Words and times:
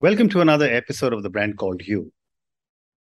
Welcome 0.00 0.28
to 0.28 0.40
another 0.40 0.72
episode 0.72 1.12
of 1.12 1.24
The 1.24 1.28
Brand 1.28 1.58
Called 1.58 1.82
You, 1.84 2.12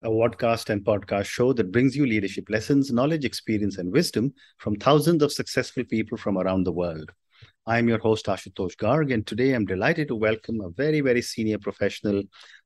a 0.03 0.09
podcast 0.09 0.71
and 0.71 0.83
podcast 0.83 1.27
show 1.27 1.53
that 1.53 1.71
brings 1.71 1.95
you 1.95 2.07
leadership 2.07 2.49
lessons, 2.49 2.91
knowledge, 2.91 3.27
experience, 3.27 3.77
and 3.77 3.93
wisdom 3.93 4.33
from 4.57 4.77
thousands 4.77 5.23
of 5.23 5.31
successful 5.31 5.85
people 5.85 6.17
from 6.17 6.39
around 6.39 6.65
the 6.65 6.73
world. 6.73 7.13
I'm 7.67 7.87
your 7.87 7.99
host, 7.99 8.25
Ashutosh 8.25 8.77
Garg, 8.77 9.13
and 9.13 9.27
today 9.27 9.53
I'm 9.53 9.67
delighted 9.67 10.09
to 10.09 10.17
welcome 10.17 10.63
a 10.63 10.71
very, 10.71 11.03
very 11.03 11.21
senior 11.21 11.59
professional 11.59 12.23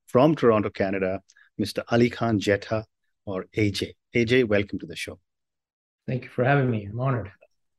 from 0.06 0.36
Toronto, 0.36 0.70
Canada, 0.70 1.20
Mr. 1.60 1.82
Alykhan 1.86 2.38
Jetha, 2.38 2.84
or 3.26 3.46
AJ. 3.56 3.94
AJ, 4.14 4.46
welcome 4.46 4.78
to 4.78 4.86
the 4.86 4.94
show. 4.94 5.18
Thank 6.06 6.22
you 6.22 6.30
for 6.30 6.44
having 6.44 6.70
me. 6.70 6.86
I'm 6.88 7.00
honored. 7.00 7.32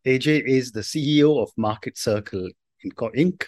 AJ 0.05 0.45
is 0.45 0.73
the 0.73 0.81
CEO 0.81 1.41
of 1.41 1.49
Marketcircle 1.57 2.49
Inc., 2.85 3.45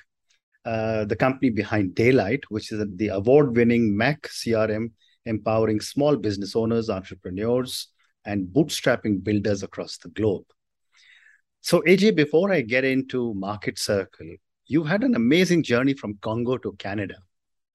uh, 0.66 1.06
the 1.06 1.16
company 1.16 1.50
behind 1.50 1.96
Daylite, 1.96 2.44
which 2.50 2.72
is 2.72 2.86
the 2.96 3.10
award 3.10 3.56
winning 3.56 3.96
Mac 3.96 4.24
CRM 4.24 4.92
empowering 5.26 5.80
small 5.80 6.16
business 6.16 6.56
owners, 6.56 6.90
entrepreneurs, 6.90 7.90
and 8.26 8.48
bootstrapping 8.48 9.24
builders 9.24 9.62
across 9.64 9.98
the 9.98 10.10
globe. 10.10 10.46
So, 11.62 11.82
AJ, 11.82 12.16
before 12.16 12.52
I 12.52 12.62
get 12.62 12.84
into 12.84 13.36
Marketcircle, 13.36 14.40
you 14.66 14.84
had 14.84 15.04
an 15.04 15.14
amazing 15.16 15.64
journey 15.64 15.94
from 15.94 16.18
Congo 16.22 16.58
to 16.58 16.74
Canada. 16.74 17.16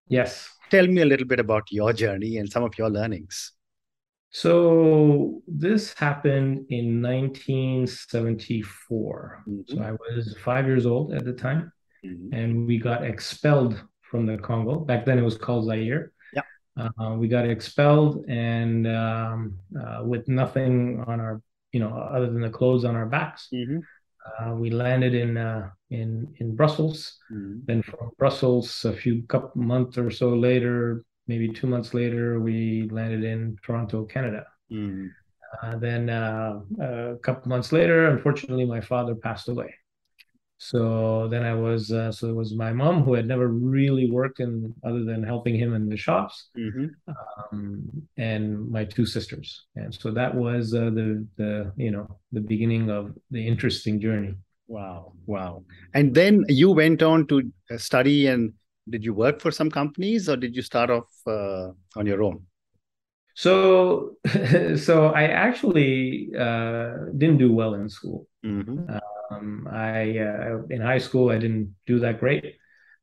Yes. 0.09 0.51
Tell 0.71 0.87
me 0.87 1.01
a 1.03 1.07
little 1.07 1.27
bit 1.27 1.41
about 1.41 1.71
your 1.71 1.93
journey 1.93 2.39
and 2.39 2.51
some 2.51 2.65
of 2.65 2.77
your 2.79 2.91
learnings. 2.91 3.53
So, 4.31 5.43
this 5.47 5.95
happened 5.95 6.67
in 6.69 7.01
1974. 7.01 9.45
Mm-hmm. 9.49 9.75
So, 9.75 9.83
I 9.83 9.93
was 9.93 10.37
five 10.45 10.67
years 10.67 10.85
old 10.85 11.15
at 11.15 11.25
the 11.25 11.33
time 11.33 11.73
mm-hmm. 12.05 12.33
and 12.33 12.67
we 12.67 12.79
got 12.79 13.05
expelled 13.05 13.83
from 14.03 14.27
the 14.27 14.39
Congo. 14.39 14.81
Back 14.81 15.05
then, 15.05 15.19
it 15.19 15.23
was 15.23 15.37
called 15.37 15.67
Zaire. 15.67 16.13
Yeah. 16.33 16.43
Uh, 16.77 17.15
we 17.15 17.29
got 17.29 17.49
expelled, 17.49 18.25
and 18.29 18.87
um, 18.87 19.59
uh, 19.79 20.03
with 20.05 20.29
nothing 20.29 21.05
on 21.07 21.21
our, 21.21 21.43
you 21.73 21.81
know, 21.81 21.91
other 21.91 22.27
than 22.27 22.41
the 22.41 22.51
clothes 22.51 22.85
on 22.85 22.97
our 22.97 23.07
backs. 23.07 23.49
Mm-hmm. 23.53 23.79
Uh, 24.29 24.55
we 24.55 24.71
landed 24.71 25.15
in 25.15 25.37
uh, 25.37 25.71
in 25.91 26.35
in 26.39 26.55
Brussels. 26.55 27.19
Mm-hmm. 27.33 27.61
Then 27.65 27.83
from 27.83 28.11
Brussels, 28.19 28.85
a 28.85 28.93
few 28.93 29.23
couple 29.23 29.63
months 29.63 29.97
or 29.97 30.11
so 30.11 30.31
later, 30.31 31.03
maybe 31.27 31.49
two 31.49 31.67
months 31.67 31.95
later, 31.95 32.41
we 32.41 32.89
landed 32.91 33.25
in 33.25 33.57
Toronto, 33.63 34.05
Canada. 34.05 34.47
Mm-hmm. 34.73 35.07
Uh, 35.63 35.79
then 35.79 36.11
uh, 36.11 36.61
a 36.81 37.17
couple 37.23 37.49
months 37.49 37.73
later, 37.73 38.09
unfortunately, 38.11 38.67
my 38.67 38.81
father 38.81 39.15
passed 39.15 39.49
away. 39.49 39.75
So 40.59 41.29
then 41.29 41.45
I 41.45 41.55
was, 41.55 41.93
uh, 41.93 42.11
so 42.11 42.29
it 42.29 42.35
was 42.35 42.53
my 42.53 42.73
mom 42.73 43.05
who 43.05 43.15
had 43.15 43.29
never 43.29 43.47
really 43.47 44.11
worked 44.11 44.41
in 44.41 44.75
other 44.85 45.05
than 45.05 45.23
helping 45.23 45.55
him 45.55 45.73
in 45.73 45.89
the 45.89 45.97
shops, 45.97 46.49
mm-hmm. 46.59 46.87
um, 47.53 47.89
and 48.17 48.69
my 48.69 48.85
two 48.85 49.07
sisters. 49.07 49.67
And 49.77 49.95
so 49.95 50.11
that 50.11 50.35
was 50.35 50.75
uh, 50.75 50.91
the 50.91 51.25
the 51.37 51.73
you 51.77 51.93
know 51.93 52.19
the 52.33 52.41
beginning 52.41 52.91
of 52.91 53.15
the 53.31 53.47
interesting 53.47 54.01
journey. 54.01 54.35
Wow, 54.67 55.13
wow! 55.27 55.65
And 55.95 56.13
then 56.13 56.45
you 56.49 56.73
went 56.73 57.03
on 57.03 57.29
to 57.29 57.53
uh, 57.71 57.79
study, 57.79 58.27
and 58.27 58.53
did 58.91 59.05
you 59.05 59.15
work 59.15 59.41
for 59.41 59.53
some 59.53 59.71
companies, 59.71 60.29
or 60.29 60.37
did 60.37 60.57
you 60.57 60.63
start 60.63 60.91
off 60.91 61.09
uh, 61.25 61.69
on 61.97 62.05
your 62.05 62.25
own? 62.25 62.43
So, 63.39 64.17
so 64.77 65.13
I 65.15 65.29
actually 65.29 66.31
uh, 66.37 67.15
didn't 67.17 67.39
do 67.39 67.53
well 67.53 67.75
in 67.75 67.89
school. 67.89 68.27
Mm-hmm. 68.45 68.91
Um, 69.39 69.69
I 69.71 70.19
uh, 70.19 70.63
in 70.71 70.81
high 70.81 70.99
school 70.99 71.31
I 71.31 71.39
didn't 71.39 71.75
do 71.87 71.99
that 72.01 72.21
great. 72.21 72.57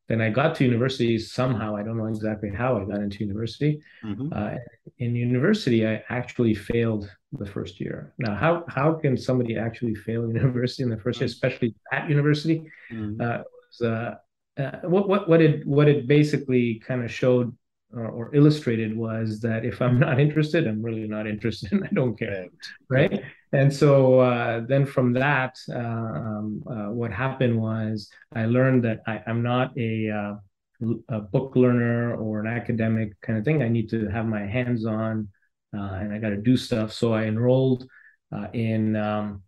Then 0.08 0.22
I 0.22 0.30
got 0.30 0.54
to 0.56 0.64
university 0.64 1.18
somehow. 1.18 1.76
I 1.76 1.82
don't 1.82 1.98
know 1.98 2.06
exactly 2.06 2.52
how 2.52 2.78
I 2.80 2.86
got 2.86 3.00
into 3.00 3.24
university. 3.24 3.82
Mm-hmm. 4.04 4.32
Uh, 4.32 4.56
in 5.00 5.16
university, 5.16 5.88
I 5.88 6.04
actually 6.10 6.54
failed 6.54 7.10
the 7.32 7.46
first 7.46 7.80
year. 7.80 8.14
Now, 8.20 8.36
how 8.36 8.66
how 8.68 8.94
can 8.94 9.18
somebody 9.18 9.58
actually 9.58 9.96
fail 9.96 10.28
university 10.34 10.84
in 10.84 10.90
the 10.90 10.98
first 10.98 11.20
year, 11.20 11.26
especially 11.26 11.76
at 11.92 12.08
university? 12.08 12.72
Mm-hmm. 12.92 13.20
Uh, 13.20 13.40
was, 13.80 13.82
uh, 13.82 14.16
uh, 14.62 14.80
what 14.84 15.10
what 15.10 15.28
what 15.28 15.42
it 15.42 15.66
what 15.66 15.88
it 15.88 16.08
basically 16.08 16.82
kind 16.88 17.04
of 17.04 17.12
showed 17.12 17.56
or, 17.96 18.08
or, 18.08 18.36
illustrated 18.36 18.96
was 18.96 19.40
that 19.40 19.64
if 19.66 19.82
I'm 19.82 20.00
not 20.08 20.20
interested, 20.20 20.68
I'm 20.68 20.82
really 20.82 21.08
not 21.08 21.28
interested. 21.28 21.72
and 21.72 21.84
I 21.84 21.90
don't 21.94 22.18
care, 22.18 22.48
right? 22.90 23.24
And 23.54 23.74
so 23.74 24.20
uh, 24.20 24.62
then 24.68 24.86
from 24.86 25.14
that, 25.14 25.58
uh, 25.70 25.78
um, 25.78 26.64
uh, 26.70 26.92
what 26.92 27.12
happened 27.12 27.60
was 27.60 28.10
I 28.36 28.46
learned 28.46 28.84
that 28.84 29.02
I, 29.08 29.22
am 29.26 29.42
not 29.42 29.78
a, 29.78 30.10
uh, 30.10 30.96
a, 31.10 31.22
book 31.22 31.56
learner 31.56 32.16
or 32.16 32.42
an 32.42 32.48
academic 32.48 33.20
kind 33.22 33.40
of 33.40 33.46
thing. 33.46 33.64
I 33.64 33.70
need 33.70 33.90
to 33.92 34.10
have 34.10 34.26
my 34.26 34.46
hands 34.46 34.86
on, 34.86 35.30
uh, 35.76 35.94
and 36.02 36.14
I 36.14 36.20
got 36.20 36.30
to 36.30 36.38
do 36.38 36.58
stuff. 36.58 36.92
So 36.92 37.14
I 37.14 37.24
enrolled 37.24 37.88
uh, 38.36 38.48
in, 38.52 38.98
um, 38.98 39.44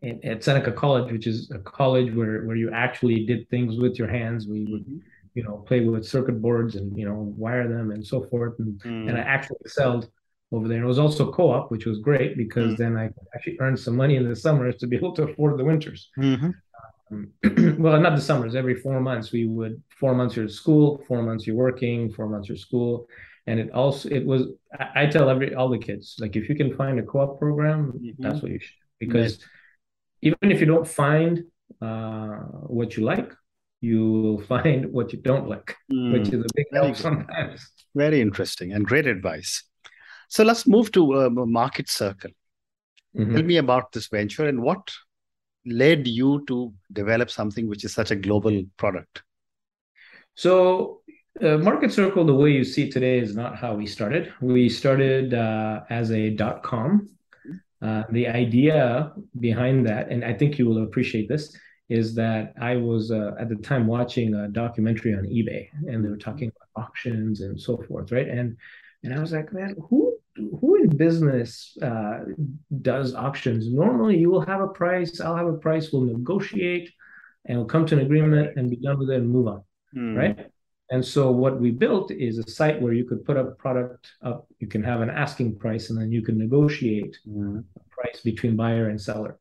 in, 0.00 0.24
at 0.24 0.42
Seneca 0.42 0.72
College, 0.72 1.12
which 1.12 1.26
is 1.26 1.50
a 1.50 1.58
college 1.58 2.14
where 2.14 2.44
where 2.44 2.56
you 2.56 2.70
actually 2.72 3.26
did 3.26 3.48
things 3.48 3.76
with 3.76 3.98
your 3.98 4.08
hands. 4.08 4.48
We 4.48 4.64
would 4.64 4.86
mm-hmm 4.86 4.98
you 5.38 5.44
know, 5.44 5.58
play 5.68 5.80
with 5.84 6.04
circuit 6.04 6.42
boards 6.42 6.74
and, 6.74 6.98
you 6.98 7.06
know, 7.08 7.32
wire 7.36 7.68
them 7.68 7.92
and 7.92 8.04
so 8.04 8.24
forth. 8.24 8.54
And, 8.58 8.72
mm. 8.82 9.08
and 9.08 9.16
I 9.16 9.20
actually 9.20 9.58
excelled 9.60 10.10
over 10.50 10.66
there. 10.66 10.78
And 10.78 10.84
it 10.84 10.88
was 10.88 10.98
also 10.98 11.30
co-op, 11.30 11.70
which 11.70 11.86
was 11.86 12.00
great 12.00 12.36
because 12.36 12.72
mm. 12.72 12.76
then 12.76 12.96
I 12.96 13.10
actually 13.32 13.56
earned 13.60 13.78
some 13.78 13.94
money 13.94 14.16
in 14.16 14.28
the 14.28 14.34
summers 14.34 14.74
to 14.80 14.88
be 14.88 14.96
able 14.96 15.12
to 15.12 15.28
afford 15.28 15.56
the 15.56 15.64
winters. 15.64 16.10
Mm-hmm. 16.18 16.50
Um, 17.12 17.76
well, 17.78 18.00
not 18.00 18.16
the 18.16 18.20
summers. 18.20 18.56
Every 18.56 18.74
four 18.74 19.00
months, 19.00 19.30
we 19.30 19.46
would 19.46 19.80
four 20.00 20.12
months 20.12 20.34
you're 20.34 20.46
at 20.46 20.50
school, 20.50 21.04
four 21.06 21.22
months 21.22 21.46
you're 21.46 21.54
working, 21.54 22.12
four 22.12 22.28
months 22.28 22.48
you're 22.48 22.58
school, 22.58 23.06
and 23.46 23.60
it 23.60 23.70
also 23.70 24.08
it 24.08 24.26
was. 24.26 24.42
I, 24.78 25.02
I 25.02 25.06
tell 25.06 25.30
every 25.30 25.54
all 25.54 25.70
the 25.70 25.78
kids 25.78 26.16
like 26.20 26.36
if 26.36 26.50
you 26.50 26.54
can 26.54 26.76
find 26.76 26.98
a 26.98 27.02
co-op 27.02 27.38
program, 27.38 27.92
mm-hmm. 27.92 28.22
that's 28.22 28.42
what 28.42 28.50
you 28.50 28.58
should 28.58 28.76
because 28.98 29.38
even 30.20 30.50
if 30.50 30.60
you 30.60 30.66
don't 30.66 30.86
find 30.86 31.44
uh, 31.80 32.38
what 32.78 32.96
you 32.96 33.04
like, 33.04 33.32
you 33.80 34.10
will 34.10 34.40
find 34.42 34.86
what 34.92 35.12
you 35.12 35.20
don't 35.20 35.48
like, 35.48 35.76
mm. 35.92 36.12
which 36.12 36.28
is 36.28 36.44
a 36.44 36.48
big 36.54 36.66
help 36.72 36.96
sometimes. 36.96 37.66
Very 37.94 38.20
interesting 38.20 38.72
and 38.72 38.86
great 38.86 39.06
advice. 39.06 39.64
So 40.28 40.44
let's 40.44 40.66
move 40.66 40.92
to 40.92 41.14
uh, 41.14 41.28
Marketcircle. 41.30 42.34
Mm-hmm. 43.16 43.34
Tell 43.34 43.42
me 43.42 43.56
about 43.56 43.92
this 43.92 44.08
venture 44.08 44.46
and 44.46 44.62
what 44.62 44.92
led 45.64 46.06
you 46.06 46.44
to 46.46 46.72
develop 46.92 47.30
something 47.30 47.68
which 47.68 47.84
is 47.84 47.92
such 47.94 48.10
a 48.10 48.16
global 48.16 48.62
product. 48.76 49.22
So, 50.34 51.00
uh, 51.40 51.58
Marketcircle, 51.58 52.26
the 52.26 52.34
way 52.34 52.50
you 52.50 52.64
see 52.64 52.90
today, 52.90 53.18
is 53.18 53.34
not 53.34 53.56
how 53.56 53.74
we 53.74 53.86
started. 53.86 54.32
We 54.40 54.68
started 54.68 55.34
uh, 55.34 55.80
as 55.90 56.10
a 56.10 56.30
dot 56.30 56.62
com. 56.62 57.08
Uh, 57.80 58.02
the 58.10 58.26
idea 58.26 59.12
behind 59.38 59.86
that, 59.86 60.10
and 60.10 60.24
I 60.24 60.34
think 60.34 60.58
you 60.58 60.66
will 60.66 60.82
appreciate 60.82 61.28
this, 61.28 61.56
is 61.88 62.14
that 62.14 62.54
I 62.60 62.76
was 62.76 63.10
uh, 63.10 63.34
at 63.38 63.48
the 63.48 63.56
time 63.56 63.86
watching 63.86 64.34
a 64.34 64.48
documentary 64.48 65.14
on 65.14 65.24
eBay, 65.24 65.68
and 65.86 66.04
they 66.04 66.08
were 66.08 66.16
talking 66.16 66.52
about 66.54 66.84
auctions 66.84 67.40
and 67.40 67.60
so 67.60 67.78
forth, 67.88 68.12
right? 68.12 68.28
And 68.28 68.56
and 69.04 69.14
I 69.14 69.20
was 69.20 69.32
like, 69.32 69.52
man, 69.52 69.74
who 69.88 70.16
who 70.36 70.76
in 70.76 70.96
business 70.96 71.76
uh, 71.82 72.20
does 72.82 73.14
auctions? 73.14 73.72
Normally, 73.72 74.18
you 74.18 74.30
will 74.30 74.44
have 74.44 74.60
a 74.60 74.68
price, 74.68 75.20
I'll 75.20 75.36
have 75.36 75.46
a 75.46 75.56
price, 75.56 75.92
we'll 75.92 76.02
negotiate, 76.02 76.90
and 77.46 77.58
we'll 77.58 77.66
come 77.66 77.86
to 77.86 77.96
an 77.96 78.04
agreement 78.04 78.56
and 78.56 78.70
be 78.70 78.76
done 78.76 78.98
with 78.98 79.10
it 79.10 79.16
and 79.16 79.30
move 79.30 79.48
on, 79.48 79.62
mm. 79.96 80.16
right? 80.16 80.50
And 80.90 81.04
so 81.04 81.30
what 81.30 81.60
we 81.60 81.70
built 81.70 82.10
is 82.10 82.38
a 82.38 82.48
site 82.48 82.80
where 82.80 82.94
you 82.94 83.04
could 83.04 83.24
put 83.24 83.36
a 83.36 83.44
product 83.44 84.12
up, 84.22 84.46
you 84.58 84.66
can 84.66 84.82
have 84.82 85.00
an 85.00 85.10
asking 85.10 85.58
price, 85.58 85.90
and 85.90 86.00
then 86.00 86.10
you 86.10 86.22
can 86.22 86.38
negotiate 86.38 87.16
mm. 87.28 87.64
a 87.76 87.80
price 87.90 88.20
between 88.20 88.56
buyer 88.56 88.88
and 88.88 89.00
seller. 89.00 89.38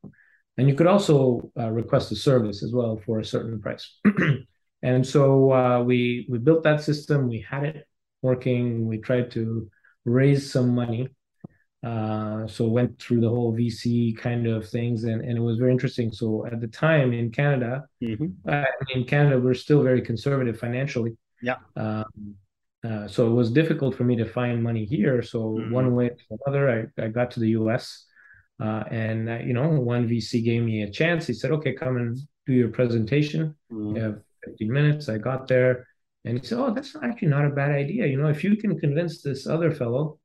And 0.57 0.67
you 0.67 0.75
could 0.75 0.87
also 0.87 1.51
uh, 1.59 1.69
request 1.69 2.11
a 2.11 2.15
service 2.15 2.63
as 2.63 2.73
well 2.73 2.99
for 3.05 3.19
a 3.19 3.25
certain 3.25 3.61
price. 3.61 3.99
and 4.81 5.05
so 5.05 5.51
uh, 5.51 5.83
we 5.83 6.25
we 6.29 6.39
built 6.39 6.63
that 6.63 6.81
system. 6.83 7.29
We 7.29 7.45
had 7.47 7.63
it 7.63 7.87
working. 8.21 8.87
We 8.87 8.97
tried 8.97 9.31
to 9.31 9.69
raise 10.05 10.51
some 10.51 10.73
money. 10.73 11.09
Uh, 11.85 12.47
so 12.47 12.67
went 12.67 12.99
through 12.99 13.21
the 13.21 13.29
whole 13.29 13.53
VC 13.53 14.17
kind 14.17 14.47
of 14.47 14.67
things, 14.67 15.03
and, 15.03 15.21
and 15.21 15.37
it 15.37 15.41
was 15.41 15.57
very 15.57 15.71
interesting. 15.71 16.11
So 16.11 16.45
at 16.45 16.59
the 16.59 16.67
time 16.67 17.13
in 17.13 17.31
Canada, 17.31 17.85
mm-hmm. 18.01 18.49
uh, 18.49 18.63
in 18.95 19.05
Canada, 19.05 19.39
we're 19.39 19.53
still 19.53 19.83
very 19.83 20.01
conservative 20.01 20.59
financially. 20.59 21.15
Yeah. 21.41 21.57
Um, 21.75 22.35
uh, 22.83 23.07
so 23.07 23.27
it 23.27 23.33
was 23.33 23.51
difficult 23.51 23.95
for 23.95 24.03
me 24.03 24.15
to 24.15 24.25
find 24.25 24.61
money 24.61 24.85
here. 24.85 25.21
So 25.21 25.39
mm-hmm. 25.39 25.71
one 25.71 25.93
way 25.93 26.11
or 26.29 26.37
another, 26.45 26.89
I, 26.97 27.03
I 27.03 27.07
got 27.09 27.31
to 27.31 27.39
the 27.39 27.49
U.S. 27.49 28.05
Uh, 28.59 28.83
and 28.89 29.29
uh, 29.29 29.37
you 29.37 29.53
know, 29.53 29.69
one 29.69 30.07
VC 30.07 30.43
gave 30.43 30.63
me 30.63 30.83
a 30.83 30.89
chance. 30.89 31.27
He 31.27 31.33
said, 31.33 31.51
"Okay, 31.51 31.73
come 31.73 31.97
and 31.97 32.17
do 32.45 32.53
your 32.53 32.69
presentation. 32.69 33.55
Mm-hmm. 33.71 33.95
You 33.95 34.01
have 34.01 34.21
15 34.45 34.71
minutes." 34.71 35.09
I 35.09 35.17
got 35.17 35.47
there, 35.47 35.87
and 36.25 36.39
he 36.39 36.45
said, 36.45 36.57
"Oh, 36.57 36.73
that's 36.73 36.95
actually 37.01 37.27
not 37.27 37.45
a 37.45 37.49
bad 37.49 37.71
idea. 37.71 38.07
You 38.07 38.17
know, 38.17 38.27
if 38.29 38.43
you 38.43 38.55
can 38.55 38.79
convince 38.79 39.21
this 39.21 39.45
other 39.47 39.71
fellow, 39.71 40.19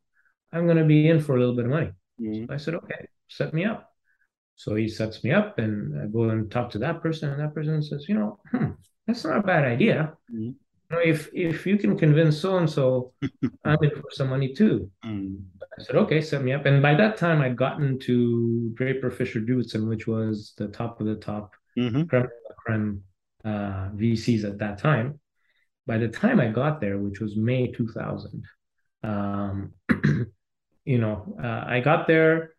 I'm 0.52 0.66
going 0.66 0.78
to 0.78 0.84
be 0.84 1.08
in 1.08 1.20
for 1.20 1.36
a 1.36 1.40
little 1.40 1.56
bit 1.56 1.66
of 1.66 1.70
money." 1.70 1.90
Mm-hmm. 2.20 2.46
So 2.46 2.54
I 2.54 2.56
said, 2.56 2.74
"Okay, 2.76 3.06
set 3.28 3.52
me 3.52 3.64
up." 3.64 3.90
So 4.56 4.76
he 4.76 4.88
sets 4.88 5.24
me 5.24 5.32
up, 5.32 5.58
and 5.58 6.00
I 6.00 6.06
go 6.06 6.30
and 6.30 6.50
talk 6.50 6.70
to 6.70 6.78
that 6.78 7.02
person, 7.02 7.30
and 7.30 7.40
that 7.40 7.54
person 7.54 7.82
says, 7.82 8.06
"You 8.08 8.14
know, 8.14 8.38
hmm, 8.50 8.70
that's 9.06 9.24
not 9.24 9.38
a 9.38 9.42
bad 9.42 9.64
idea." 9.64 10.14
Mm-hmm. 10.32 10.52
If 11.00 11.30
if 11.32 11.66
you 11.66 11.76
can 11.76 11.96
convince 11.98 12.40
so 12.40 12.58
and 12.58 12.68
so, 12.68 13.12
I'm 13.64 13.78
in 13.82 13.90
for 13.90 14.10
some 14.10 14.28
money 14.28 14.52
too. 14.52 14.90
Mm. 15.04 15.42
I 15.78 15.82
said, 15.82 15.96
okay, 15.96 16.20
set 16.20 16.42
me 16.42 16.52
up. 16.52 16.66
And 16.66 16.82
by 16.82 16.94
that 16.94 17.16
time, 17.16 17.40
I'd 17.40 17.56
gotten 17.56 17.98
to 18.00 18.70
Draper 18.74 19.10
Fisher 19.10 19.40
Jurvetson, 19.40 19.88
which 19.88 20.06
was 20.06 20.52
the 20.58 20.68
top 20.68 21.00
of 21.00 21.06
the 21.06 21.16
top 21.16 21.52
mm-hmm. 21.78 22.04
creme, 22.04 22.28
creme 22.58 23.02
uh, 23.44 23.88
VCs 23.96 24.44
at 24.44 24.58
that 24.58 24.78
time. 24.78 25.18
By 25.86 25.98
the 25.98 26.08
time 26.08 26.40
I 26.40 26.48
got 26.48 26.80
there, 26.80 26.98
which 26.98 27.20
was 27.20 27.36
May 27.36 27.72
2000, 27.72 28.44
um, 29.02 29.72
you 30.84 30.98
know, 30.98 31.36
uh, 31.42 31.64
I 31.66 31.80
got 31.80 32.06
there 32.06 32.52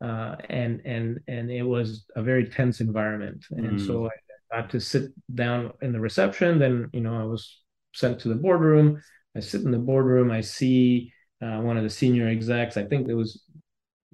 uh, 0.00 0.36
and 0.48 0.82
and 0.84 1.20
and 1.28 1.50
it 1.50 1.62
was 1.62 2.06
a 2.16 2.22
very 2.22 2.48
tense 2.48 2.80
environment. 2.80 3.44
And 3.50 3.78
mm. 3.78 3.86
so 3.86 4.06
I 4.06 4.60
got 4.60 4.70
to 4.70 4.80
sit 4.80 5.12
down 5.34 5.72
in 5.80 5.92
the 5.92 6.00
reception. 6.00 6.58
Then 6.58 6.90
you 6.92 7.00
know 7.00 7.18
I 7.18 7.24
was 7.24 7.60
sent 7.96 8.20
to 8.20 8.28
the 8.28 8.34
boardroom. 8.34 9.02
I 9.36 9.40
sit 9.40 9.62
in 9.62 9.70
the 9.70 9.78
boardroom. 9.78 10.30
I 10.30 10.40
see 10.40 11.12
uh, 11.42 11.60
one 11.60 11.76
of 11.76 11.82
the 11.82 11.90
senior 11.90 12.28
execs. 12.28 12.76
I 12.76 12.84
think 12.84 13.08
it 13.08 13.14
was 13.14 13.42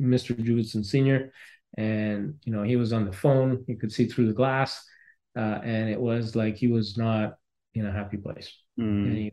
Mr. 0.00 0.37
Jurvetson 0.37 0.84
Senior, 0.84 1.32
and 1.76 2.34
you 2.44 2.52
know 2.52 2.62
he 2.62 2.76
was 2.76 2.93
on 2.93 3.05
the 3.05 3.12
phone. 3.12 3.64
You 3.69 3.76
could 3.76 3.93
see 3.93 4.06
through 4.06 4.26
the 4.26 4.32
glass, 4.32 4.82
uh, 5.37 5.61
and 5.62 5.90
it 5.90 6.00
was 6.00 6.34
like 6.34 6.56
he 6.56 6.69
was 6.69 6.96
not 6.96 7.34
in 7.75 7.87
a 7.87 7.93
happy 7.93 8.17
place. 8.17 8.52
Mm. 8.79 9.06
And 9.06 9.17
he 9.17 9.32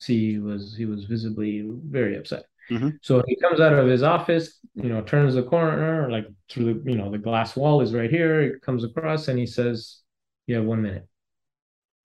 see 0.00 0.32
he 0.32 0.38
was 0.38 0.74
he 0.76 0.86
was 0.86 1.04
visibly 1.04 1.68
very 1.88 2.16
upset. 2.16 2.44
Mm-hmm. 2.70 2.90
So 3.02 3.22
he 3.26 3.36
comes 3.36 3.60
out 3.60 3.72
of 3.72 3.88
his 3.88 4.02
office, 4.02 4.60
you 4.74 4.88
know, 4.88 5.02
turns 5.02 5.34
the 5.34 5.42
corner, 5.42 6.08
like 6.10 6.26
through 6.48 6.74
the, 6.74 6.90
you 6.90 6.96
know, 6.96 7.10
the 7.10 7.18
glass 7.18 7.56
wall 7.56 7.80
is 7.80 7.92
right 7.92 8.10
here. 8.10 8.42
He 8.42 8.50
comes 8.60 8.84
across 8.84 9.26
and 9.26 9.38
he 9.38 9.46
says, 9.46 10.02
You 10.46 10.56
have 10.56 10.64
one 10.64 10.82
minute. 10.82 11.08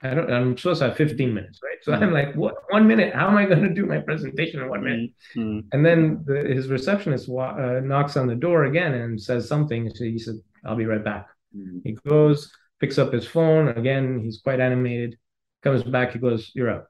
I 0.01 0.13
don't, 0.13 0.31
I'm 0.31 0.57
supposed 0.57 0.79
to 0.79 0.89
have 0.89 0.97
15 0.97 1.33
minutes, 1.33 1.59
right? 1.63 1.77
So 1.81 1.91
mm-hmm. 1.91 2.03
I'm 2.03 2.13
like, 2.13 2.35
what? 2.35 2.55
One 2.69 2.87
minute? 2.87 3.13
How 3.15 3.27
am 3.27 3.37
I 3.37 3.45
going 3.45 3.63
to 3.63 3.73
do 3.73 3.85
my 3.85 3.99
presentation 3.99 4.61
in 4.61 4.69
one 4.69 4.83
minute? 4.83 5.11
Mm-hmm. 5.35 5.67
And 5.71 5.85
then 5.85 6.23
the, 6.25 6.43
his 6.53 6.67
receptionist 6.67 7.29
wa- 7.29 7.55
uh, 7.57 7.79
knocks 7.83 8.17
on 8.17 8.27
the 8.27 8.35
door 8.35 8.65
again 8.65 8.93
and 8.93 9.21
says 9.21 9.47
something. 9.47 9.89
So 9.95 10.03
he 10.03 10.19
said, 10.19 10.35
I'll 10.65 10.75
be 10.75 10.85
right 10.85 11.03
back. 11.03 11.27
Mm-hmm. 11.55 11.79
He 11.83 11.93
goes, 12.07 12.51
picks 12.79 12.97
up 12.97 13.13
his 13.13 13.25
phone. 13.25 13.69
Again, 13.69 14.21
he's 14.23 14.39
quite 14.39 14.59
animated. 14.59 15.17
Comes 15.63 15.83
back. 15.83 16.11
He 16.13 16.19
goes, 16.19 16.51
You're 16.53 16.71
up. 16.71 16.89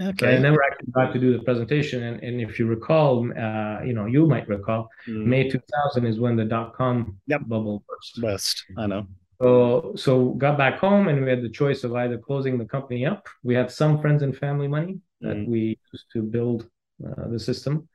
Okay. 0.00 0.26
So 0.26 0.28
I 0.28 0.38
never 0.38 0.62
actually 0.62 0.92
got 0.92 1.12
to 1.12 1.18
do 1.18 1.36
the 1.36 1.42
presentation. 1.42 2.04
And, 2.04 2.22
and 2.22 2.40
if 2.40 2.58
you 2.58 2.66
recall, 2.66 3.28
uh, 3.36 3.82
you 3.82 3.92
know, 3.92 4.06
you 4.06 4.26
might 4.26 4.48
recall, 4.48 4.88
mm. 5.08 5.24
May 5.24 5.50
2000 5.50 6.06
is 6.06 6.20
when 6.20 6.36
the 6.36 6.44
dot 6.44 6.74
com 6.74 7.18
yep. 7.26 7.42
bubble 7.46 7.82
burst. 7.88 8.20
Burst, 8.20 8.64
I 8.76 8.86
know. 8.86 9.06
So, 9.40 9.92
so 9.96 10.30
got 10.30 10.58
back 10.58 10.78
home 10.78 11.08
and 11.08 11.24
we 11.24 11.30
had 11.30 11.42
the 11.42 11.48
choice 11.48 11.84
of 11.84 11.94
either 11.94 12.18
closing 12.18 12.58
the 12.58 12.64
company 12.64 13.06
up. 13.06 13.28
We 13.42 13.54
had 13.54 13.70
some 13.70 14.00
friends 14.00 14.22
and 14.22 14.36
family 14.36 14.68
money 14.68 14.98
that 15.20 15.36
mm. 15.36 15.46
we 15.46 15.78
used 15.92 16.06
to 16.12 16.22
build 16.22 16.68
uh, 17.04 17.28
the 17.28 17.38
system 17.38 17.88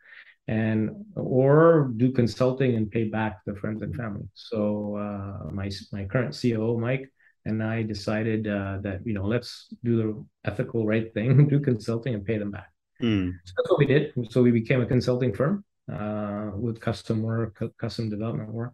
and 0.47 1.05
or 1.15 1.91
do 1.97 2.11
consulting 2.11 2.75
and 2.75 2.91
pay 2.91 3.05
back 3.05 3.39
the 3.45 3.55
friends 3.55 3.81
and 3.81 3.95
family. 3.95 4.27
So 4.33 4.97
uh, 4.97 5.51
my 5.51 5.69
my 5.91 6.05
current 6.05 6.37
COO 6.39 6.77
Mike 6.77 7.11
and 7.45 7.63
I 7.63 7.83
decided 7.83 8.47
uh, 8.47 8.77
that 8.81 9.05
you 9.05 9.13
know 9.13 9.25
let's 9.25 9.67
do 9.83 9.97
the 9.97 10.49
ethical 10.49 10.85
right 10.85 11.13
thing, 11.13 11.47
do 11.49 11.59
consulting, 11.59 12.13
and 12.13 12.25
pay 12.25 12.37
them 12.37 12.51
back. 12.51 12.69
Mm. 13.01 13.33
So 13.43 13.53
that's 13.57 13.69
what 13.69 13.79
we 13.79 13.85
did. 13.85 14.13
So 14.29 14.41
we 14.41 14.51
became 14.51 14.81
a 14.81 14.85
consulting 14.85 15.33
firm 15.33 15.63
uh, 15.91 16.51
with 16.55 16.79
custom 16.79 17.21
work, 17.21 17.61
custom 17.77 18.09
development 18.09 18.49
work. 18.49 18.73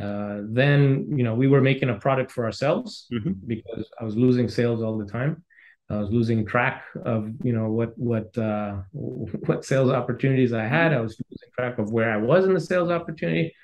Uh, 0.00 0.42
then 0.48 1.06
you 1.16 1.24
know 1.24 1.34
we 1.34 1.46
were 1.46 1.60
making 1.60 1.90
a 1.90 1.94
product 1.94 2.30
for 2.32 2.44
ourselves 2.44 3.06
mm-hmm. 3.12 3.32
because 3.46 3.88
I 4.00 4.04
was 4.04 4.16
losing 4.16 4.48
sales 4.48 4.82
all 4.82 4.96
the 4.98 5.06
time. 5.06 5.42
I 5.88 5.96
was 5.96 6.10
losing 6.10 6.46
track 6.46 6.84
of 7.04 7.32
you 7.42 7.52
know 7.52 7.70
what 7.70 7.96
what 7.98 8.36
uh, 8.38 8.76
what 8.92 9.64
sales 9.64 9.90
opportunities 9.90 10.52
I 10.52 10.66
had. 10.66 10.92
I 10.92 11.00
was 11.00 11.20
losing 11.30 11.48
track 11.56 11.78
of 11.78 11.92
where 11.92 12.12
I 12.12 12.16
was 12.16 12.44
in 12.44 12.54
the 12.54 12.60
sales 12.60 12.90
opportunity. 12.90 13.54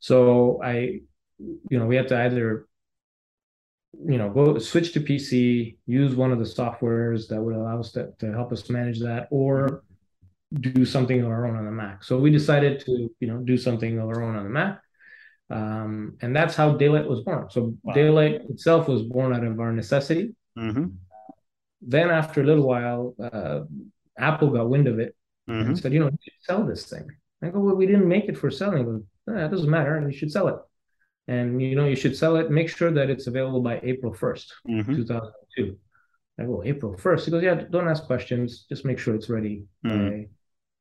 So 0.00 0.60
I, 0.62 1.00
you 1.38 1.78
know, 1.78 1.86
we 1.86 1.96
had 1.96 2.08
to 2.08 2.20
either 2.20 2.68
you 4.06 4.18
know, 4.18 4.28
go 4.28 4.58
switch 4.58 4.92
to 4.92 5.00
PC, 5.00 5.76
use 5.86 6.14
one 6.14 6.30
of 6.30 6.38
the 6.38 6.44
softwares 6.44 7.28
that 7.28 7.40
would 7.40 7.54
allow 7.54 7.80
us 7.80 7.92
to, 7.92 8.12
to 8.18 8.32
help 8.32 8.52
us 8.52 8.68
manage 8.68 9.00
that, 9.00 9.28
or 9.30 9.82
do 10.60 10.84
something 10.84 11.20
of 11.22 11.28
our 11.28 11.46
own 11.46 11.56
on 11.56 11.64
the 11.64 11.70
Mac. 11.70 12.04
So 12.04 12.18
we 12.18 12.30
decided 12.30 12.80
to, 12.80 13.10
you 13.20 13.28
know, 13.28 13.38
do 13.38 13.56
something 13.56 13.98
of 13.98 14.08
our 14.08 14.22
own 14.22 14.36
on 14.36 14.44
the 14.44 14.50
Mac. 14.50 14.80
Um, 15.50 16.18
and 16.20 16.34
that's 16.36 16.54
how 16.54 16.76
Daylite 16.76 17.08
was 17.08 17.20
born. 17.20 17.48
So 17.50 17.74
wow. 17.82 17.94
Daylite 17.94 18.50
itself 18.50 18.88
was 18.88 19.02
born 19.02 19.34
out 19.34 19.44
of 19.44 19.58
our 19.60 19.72
necessity. 19.72 20.34
Mm-hmm. 20.58 20.86
Then 21.80 22.10
after 22.10 22.42
a 22.42 22.44
little 22.44 22.66
while, 22.66 23.14
uh, 23.22 23.60
Apple 24.18 24.50
got 24.50 24.68
wind 24.68 24.88
of 24.88 24.98
it 24.98 25.14
mm-hmm. 25.48 25.68
and 25.68 25.78
said, 25.78 25.92
you 25.92 26.00
know, 26.00 26.06
you 26.10 26.32
sell 26.42 26.64
this 26.64 26.86
thing. 26.86 27.08
I 27.42 27.48
go, 27.48 27.60
well, 27.60 27.76
we 27.76 27.86
didn't 27.86 28.08
make 28.08 28.24
it 28.28 28.36
for 28.36 28.50
selling. 28.50 28.84
Goes, 28.84 29.02
eh, 29.30 29.44
it 29.44 29.50
doesn't 29.50 29.70
matter. 29.70 30.00
You 30.06 30.16
should 30.16 30.32
sell 30.32 30.48
it 30.48 30.56
and 31.28 31.60
you 31.60 31.76
know 31.76 31.86
you 31.86 31.94
should 31.94 32.16
sell 32.16 32.36
it 32.36 32.50
make 32.50 32.68
sure 32.68 32.90
that 32.90 33.10
it's 33.10 33.26
available 33.26 33.60
by 33.60 33.78
april 33.82 34.12
1st 34.12 34.46
mm-hmm. 34.68 34.96
2002 34.96 35.76
i 36.40 36.44
go 36.44 36.62
april 36.64 36.96
1st 36.96 37.24
he 37.26 37.30
goes 37.30 37.42
yeah 37.42 37.54
don't 37.54 37.88
ask 37.88 38.04
questions 38.04 38.64
just 38.68 38.84
make 38.84 38.98
sure 38.98 39.14
it's 39.14 39.28
ready 39.28 39.64
mm-hmm. 39.86 40.08
by, 40.08 40.28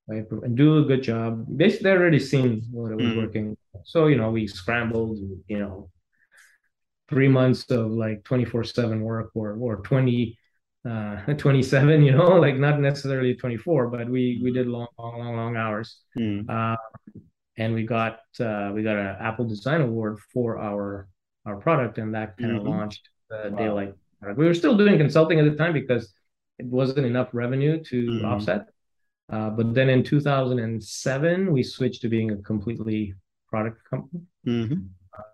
and 0.07 0.55
do 0.55 0.79
a 0.79 0.83
good 0.83 1.03
job 1.03 1.45
basically 1.57 1.83
they 1.83 1.91
already 1.91 2.19
seen 2.19 2.61
what 2.71 2.91
it 2.91 2.95
was 2.95 3.05
mm-hmm. 3.05 3.19
working 3.19 3.57
so 3.83 4.07
you 4.07 4.15
know 4.15 4.31
we 4.31 4.47
scrambled 4.47 5.17
you 5.47 5.59
know 5.59 5.89
three 7.09 7.27
months 7.27 7.69
of 7.71 7.91
like 7.91 8.23
24 8.23 8.63
7 8.63 9.01
work 9.01 9.31
or 9.35 9.57
or 9.59 9.77
20 9.77 10.37
uh 10.89 11.15
27 11.37 12.03
you 12.03 12.11
know 12.11 12.39
like 12.45 12.55
not 12.55 12.79
necessarily 12.79 13.35
24 13.35 13.87
but 13.87 14.09
we 14.09 14.39
we 14.43 14.51
did 14.51 14.67
long 14.67 14.87
long 14.97 15.19
long 15.19 15.35
long 15.35 15.57
hours 15.57 15.99
mm. 16.17 16.49
uh, 16.49 16.77
and 17.57 17.73
we 17.73 17.83
got 17.83 18.19
uh, 18.39 18.71
we 18.73 18.83
got 18.83 18.95
an 18.95 19.15
Apple 19.19 19.45
Design 19.45 19.81
Award 19.81 20.19
for 20.33 20.59
our 20.59 21.07
our 21.45 21.57
product, 21.57 21.97
and 21.97 22.13
that 22.13 22.37
kind 22.37 22.55
of 22.55 22.63
mm-hmm. 22.63 22.69
launched 22.69 23.09
the 23.29 23.49
wow. 23.51 23.59
Daylite. 23.59 23.93
Product. 24.19 24.39
We 24.39 24.45
were 24.45 24.53
still 24.53 24.77
doing 24.77 24.97
consulting 24.97 25.39
at 25.39 25.45
the 25.45 25.55
time 25.55 25.73
because 25.73 26.13
it 26.59 26.65
wasn't 26.65 27.05
enough 27.05 27.29
revenue 27.33 27.83
to 27.83 28.05
mm-hmm. 28.05 28.25
offset. 28.25 28.67
Uh, 29.31 29.49
but 29.49 29.73
then 29.73 29.89
in 29.89 30.03
2007, 30.03 31.51
we 31.51 31.63
switched 31.63 32.01
to 32.01 32.09
being 32.09 32.31
a 32.31 32.37
completely 32.37 33.13
product 33.49 33.79
company. 33.89 34.21
Mm-hmm. 34.45 34.75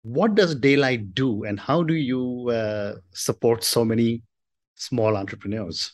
what 0.03 0.35
does 0.35 0.55
Daylite 0.55 1.15
do, 1.15 1.45
and 1.45 1.59
how 1.59 1.83
do 1.83 1.95
you 1.95 2.51
uh, 2.51 2.95
support 3.13 3.65
so 3.65 3.85
many 3.85 4.23
small 4.75 5.17
entrepreneurs? 5.17 5.93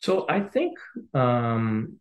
So 0.00 0.26
I 0.28 0.40
think 0.40 0.78
um, 1.14 1.98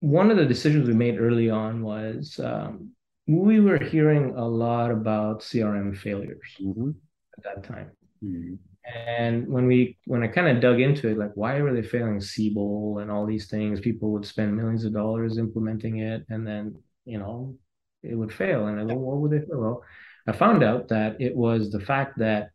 one 0.00 0.30
of 0.30 0.36
the 0.36 0.46
decisions 0.46 0.88
we 0.88 0.94
made 0.94 1.20
early 1.20 1.50
on 1.50 1.82
was 1.82 2.40
um, 2.42 2.90
we 3.28 3.60
were 3.60 3.78
hearing 3.78 4.34
a 4.36 4.44
lot 4.44 4.90
about 4.90 5.40
CRM 5.40 5.96
failures 5.96 6.56
mm-hmm. 6.60 6.90
at 7.38 7.44
that 7.44 7.64
time. 7.64 7.90
Mm-hmm. 8.24 8.54
And 8.84 9.48
when 9.48 9.66
we 9.66 9.96
when 10.06 10.22
I 10.22 10.28
kind 10.28 10.48
of 10.48 10.60
dug 10.60 10.80
into 10.80 11.08
it, 11.08 11.18
like 11.18 11.32
why 11.34 11.60
were 11.62 11.72
they 11.72 11.86
failing 11.86 12.20
Siebel 12.20 12.98
and 13.00 13.10
all 13.10 13.26
these 13.26 13.48
things? 13.48 13.80
People 13.80 14.10
would 14.12 14.26
spend 14.26 14.56
millions 14.56 14.84
of 14.84 14.92
dollars 14.92 15.38
implementing 15.38 15.98
it, 15.98 16.26
and 16.28 16.46
then 16.46 16.76
you 17.04 17.18
know 17.18 17.56
it 18.02 18.16
would 18.16 18.32
fail. 18.32 18.66
And 18.66 18.80
I 18.80 18.84
go, 18.84 18.98
what 18.98 19.18
would 19.18 19.30
they 19.30 19.46
fail? 19.46 19.60
Well, 19.60 19.84
I 20.26 20.32
found 20.32 20.64
out 20.64 20.88
that 20.88 21.20
it 21.20 21.36
was 21.36 21.70
the 21.70 21.80
fact 21.80 22.18
that 22.18 22.50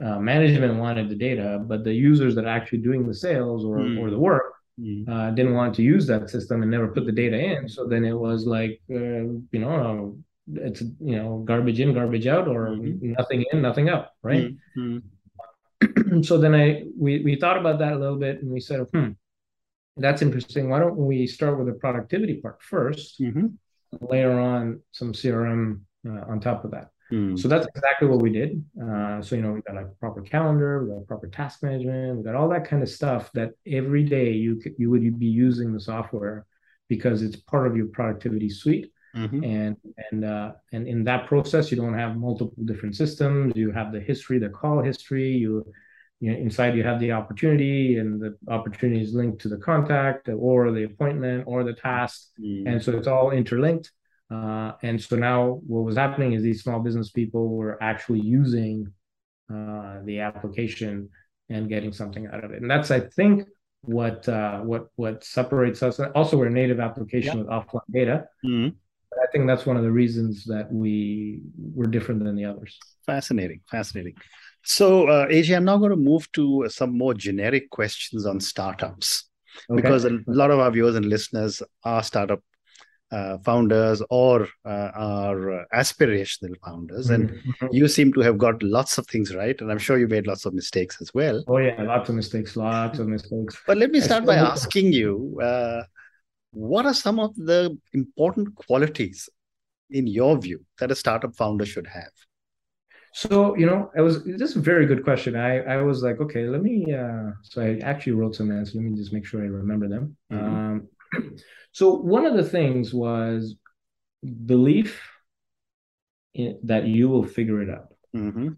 uh, 0.00 0.20
management 0.20 0.78
wanted 0.78 1.08
the 1.08 1.16
data, 1.16 1.60
but 1.60 1.82
the 1.82 1.92
users 1.92 2.36
that 2.36 2.44
are 2.44 2.56
actually 2.56 2.78
doing 2.78 3.06
the 3.06 3.14
sales 3.14 3.64
or, 3.64 3.78
mm. 3.78 4.00
or 4.00 4.10
the 4.10 4.18
work 4.18 4.56
Mm. 4.80 5.08
Uh, 5.08 5.30
didn't 5.30 5.54
want 5.54 5.74
to 5.76 5.82
use 5.82 6.06
that 6.06 6.28
system 6.28 6.60
and 6.60 6.70
never 6.70 6.88
put 6.88 7.06
the 7.06 7.12
data 7.12 7.38
in. 7.38 7.68
So 7.68 7.86
then 7.86 8.04
it 8.04 8.12
was 8.12 8.46
like, 8.46 8.80
uh, 8.90 9.24
you 9.24 9.48
know, 9.52 10.18
it's 10.54 10.80
you 10.80 11.16
know 11.16 11.42
garbage 11.44 11.80
in, 11.80 11.94
garbage 11.94 12.26
out, 12.26 12.48
or 12.48 12.68
mm-hmm. 12.68 13.12
nothing 13.12 13.44
in, 13.52 13.62
nothing 13.62 13.88
out, 13.88 14.08
right? 14.22 14.54
Mm-hmm. 14.76 16.22
so 16.22 16.38
then 16.38 16.54
I 16.54 16.84
we 16.98 17.20
we 17.20 17.36
thought 17.36 17.58
about 17.58 17.78
that 17.80 17.92
a 17.92 17.98
little 17.98 18.18
bit, 18.18 18.42
and 18.42 18.50
we 18.50 18.60
said, 18.60 18.86
hmm, 18.92 19.10
that's 19.96 20.22
interesting. 20.22 20.68
Why 20.68 20.78
don't 20.78 20.96
we 20.96 21.26
start 21.26 21.58
with 21.58 21.66
the 21.66 21.74
productivity 21.74 22.34
part 22.34 22.60
1st 22.62 23.20
mm-hmm. 23.20 23.46
layer 24.00 24.38
on 24.38 24.80
some 24.92 25.12
CRM 25.12 25.80
uh, 26.06 26.22
on 26.28 26.40
top 26.40 26.64
of 26.64 26.70
that? 26.72 26.90
Mm. 27.12 27.38
So 27.38 27.46
that's 27.48 27.66
exactly 27.66 28.08
what 28.08 28.20
we 28.20 28.30
did. 28.30 28.64
Uh, 28.80 29.22
so 29.22 29.36
you 29.36 29.42
know, 29.42 29.52
we 29.52 29.60
got 29.62 29.76
like 29.76 29.98
proper 30.00 30.22
calendar, 30.22 30.84
we 30.84 30.90
got 30.90 31.06
proper 31.06 31.28
task 31.28 31.62
management, 31.62 32.18
we 32.18 32.24
got 32.24 32.34
all 32.34 32.48
that 32.48 32.68
kind 32.68 32.82
of 32.82 32.88
stuff 32.88 33.30
that 33.34 33.52
every 33.66 34.04
day 34.04 34.32
you 34.32 34.56
could, 34.56 34.74
you 34.78 34.90
would 34.90 35.18
be 35.18 35.26
using 35.26 35.72
the 35.72 35.80
software 35.80 36.46
because 36.88 37.22
it's 37.22 37.36
part 37.36 37.66
of 37.66 37.76
your 37.76 37.86
productivity 37.86 38.48
suite. 38.48 38.92
Mm-hmm. 39.16 39.44
And 39.44 39.76
and 40.10 40.24
uh, 40.24 40.52
and 40.72 40.86
in 40.86 41.04
that 41.04 41.26
process, 41.26 41.70
you 41.70 41.76
don't 41.76 41.94
have 41.94 42.16
multiple 42.16 42.54
different 42.64 42.94
systems. 42.94 43.54
You 43.56 43.70
have 43.72 43.92
the 43.92 44.00
history, 44.00 44.38
the 44.38 44.50
call 44.50 44.82
history. 44.82 45.30
You, 45.30 45.64
you 46.20 46.32
know, 46.32 46.38
inside 46.38 46.76
you 46.76 46.82
have 46.82 47.00
the 47.00 47.12
opportunity, 47.12 47.98
and 47.98 48.20
the 48.20 48.36
opportunity 48.48 49.02
is 49.02 49.14
linked 49.14 49.40
to 49.42 49.48
the 49.48 49.58
contact 49.58 50.28
or 50.28 50.70
the 50.70 50.84
appointment 50.84 51.44
or 51.46 51.64
the 51.64 51.74
task, 51.74 52.28
mm-hmm. 52.40 52.66
and 52.66 52.82
so 52.82 52.96
it's 52.96 53.06
all 53.06 53.30
interlinked. 53.30 53.90
Uh, 54.30 54.72
and 54.82 55.00
so 55.00 55.14
now 55.16 55.60
what 55.66 55.84
was 55.84 55.96
happening 55.96 56.32
is 56.32 56.42
these 56.42 56.62
small 56.62 56.80
business 56.80 57.10
people 57.10 57.48
were 57.48 57.80
actually 57.80 58.20
using 58.20 58.92
uh, 59.52 60.00
the 60.04 60.18
application 60.18 61.08
and 61.48 61.68
getting 61.68 61.92
something 61.92 62.26
out 62.32 62.42
of 62.42 62.50
it. 62.50 62.60
And 62.60 62.68
that's, 62.68 62.90
I 62.90 63.00
think, 63.00 63.46
what 63.82 64.28
uh, 64.28 64.60
what 64.60 64.88
what 64.96 65.22
separates 65.22 65.82
us. 65.82 66.00
Also, 66.14 66.36
we're 66.36 66.46
a 66.46 66.50
native 66.50 66.80
application 66.80 67.38
with 67.38 67.46
offline 67.46 67.80
data. 67.92 68.24
Mm-hmm. 68.44 68.76
I 69.22 69.26
think 69.32 69.46
that's 69.46 69.66
one 69.66 69.76
of 69.76 69.82
the 69.82 69.90
reasons 69.90 70.44
that 70.44 70.72
we 70.72 71.40
were 71.74 71.86
different 71.86 72.24
than 72.24 72.36
the 72.36 72.44
others. 72.44 72.78
Fascinating, 73.06 73.60
fascinating. 73.70 74.14
So, 74.64 75.06
uh, 75.08 75.28
AJ, 75.28 75.56
I'm 75.56 75.64
now 75.64 75.78
going 75.78 75.90
to 75.90 75.96
move 75.96 76.30
to 76.32 76.66
some 76.68 76.96
more 76.96 77.14
generic 77.14 77.70
questions 77.70 78.26
on 78.26 78.40
startups. 78.40 79.28
Okay. 79.70 79.80
Because 79.80 80.04
a 80.04 80.18
lot 80.26 80.50
of 80.50 80.58
our 80.58 80.70
viewers 80.70 80.96
and 80.96 81.06
listeners 81.06 81.62
are 81.84 82.02
startup 82.02 82.40
uh, 83.12 83.38
founders 83.38 84.02
or 84.10 84.48
uh, 84.64 84.90
are 84.94 85.66
aspirational 85.72 86.54
founders 86.64 87.10
and 87.10 87.30
mm-hmm. 87.30 87.66
you 87.70 87.86
seem 87.86 88.12
to 88.12 88.20
have 88.20 88.36
got 88.36 88.60
lots 88.62 88.98
of 88.98 89.06
things 89.06 89.34
right 89.34 89.60
and 89.60 89.70
i'm 89.70 89.78
sure 89.78 89.96
you 89.96 90.08
made 90.08 90.26
lots 90.26 90.44
of 90.44 90.52
mistakes 90.52 91.00
as 91.00 91.14
well 91.14 91.44
oh 91.46 91.58
yeah 91.58 91.80
lots 91.82 92.08
of 92.08 92.16
mistakes 92.16 92.56
lots 92.56 92.98
of 92.98 93.06
mistakes 93.06 93.56
but 93.66 93.76
let 93.76 93.90
me 93.90 94.00
start 94.00 94.24
by 94.26 94.34
asking 94.34 94.92
you 94.92 95.38
uh, 95.40 95.82
what 96.56 96.86
are 96.86 96.94
some 96.94 97.18
of 97.20 97.34
the 97.36 97.76
important 97.92 98.54
qualities 98.54 99.28
in 99.90 100.06
your 100.06 100.38
view 100.38 100.60
that 100.78 100.90
a 100.90 100.94
startup 100.94 101.34
founder 101.36 101.66
should 101.66 101.86
have 101.86 102.14
so 103.12 103.56
you 103.56 103.66
know 103.66 103.90
it 103.96 104.00
was 104.00 104.22
just 104.38 104.56
a 104.56 104.60
very 104.60 104.86
good 104.86 105.04
question 105.04 105.36
i 105.36 105.58
i 105.74 105.76
was 105.76 106.02
like 106.02 106.20
okay 106.20 106.44
let 106.48 106.62
me 106.62 106.92
uh 106.92 107.30
so 107.42 107.62
i 107.62 107.78
actually 107.82 108.12
wrote 108.12 108.34
some 108.34 108.50
answers 108.50 108.74
let 108.74 108.84
me 108.84 108.96
just 108.96 109.12
make 109.12 109.26
sure 109.26 109.42
i 109.42 109.46
remember 109.46 109.88
them 109.88 110.16
mm-hmm. 110.32 110.54
um 110.54 110.88
so 111.72 111.94
one 111.94 112.26
of 112.26 112.34
the 112.34 112.48
things 112.56 112.92
was 112.92 113.56
belief 114.22 115.00
in, 116.34 116.58
that 116.64 116.86
you 116.86 117.08
will 117.08 117.24
figure 117.24 117.62
it 117.62 117.70
out. 117.70 117.92
Mm-hmm. 118.14 118.48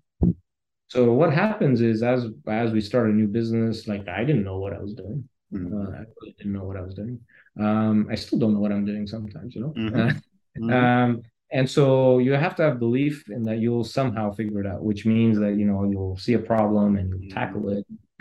So 0.89 1.13
what 1.13 1.33
happens 1.33 1.81
is 1.81 2.03
as 2.03 2.27
as 2.47 2.73
we 2.73 2.81
start 2.81 3.11
a 3.11 3.13
new 3.13 3.27
business, 3.27 3.87
like 3.87 4.09
I 4.09 4.25
didn't 4.25 4.45
know 4.45 4.59
what 4.59 4.73
I 4.73 4.81
was 4.81 4.95
doing. 4.95 5.29
Mm-hmm. 5.53 5.77
Uh, 5.77 5.91
I 5.91 5.99
really 6.21 6.35
didn't 6.37 6.53
know 6.53 6.65
what 6.65 6.77
I 6.77 6.83
was 6.83 6.95
doing. 6.95 7.21
Um, 7.59 8.09
I 8.11 8.15
still 8.15 8.39
don't 8.39 8.55
know 8.55 8.61
what 8.61 8.73
I'm 8.73 8.85
doing 8.85 9.07
sometimes, 9.07 9.55
you 9.55 9.63
know. 9.63 9.73
Mm-hmm. 9.77 10.19
mm-hmm. 10.65 10.73
um, 10.73 11.23
and 11.51 11.69
so 11.69 12.19
you 12.19 12.33
have 12.33 12.55
to 12.57 12.63
have 12.63 12.79
belief 12.79 13.29
in 13.31 13.43
that 13.45 13.59
you'll 13.59 13.85
somehow 13.85 14.33
figure 14.33 14.61
it 14.61 14.67
out, 14.67 14.83
which 14.83 15.07
means 15.07 15.39
that 15.39 15.55
you 15.55 15.65
know 15.65 15.85
you'll 15.85 16.19
see 16.19 16.35
a 16.35 16.39
problem 16.39 16.97
and 16.97 17.09
you'll 17.09 17.31
tackle 17.31 17.71
it. 17.71 17.87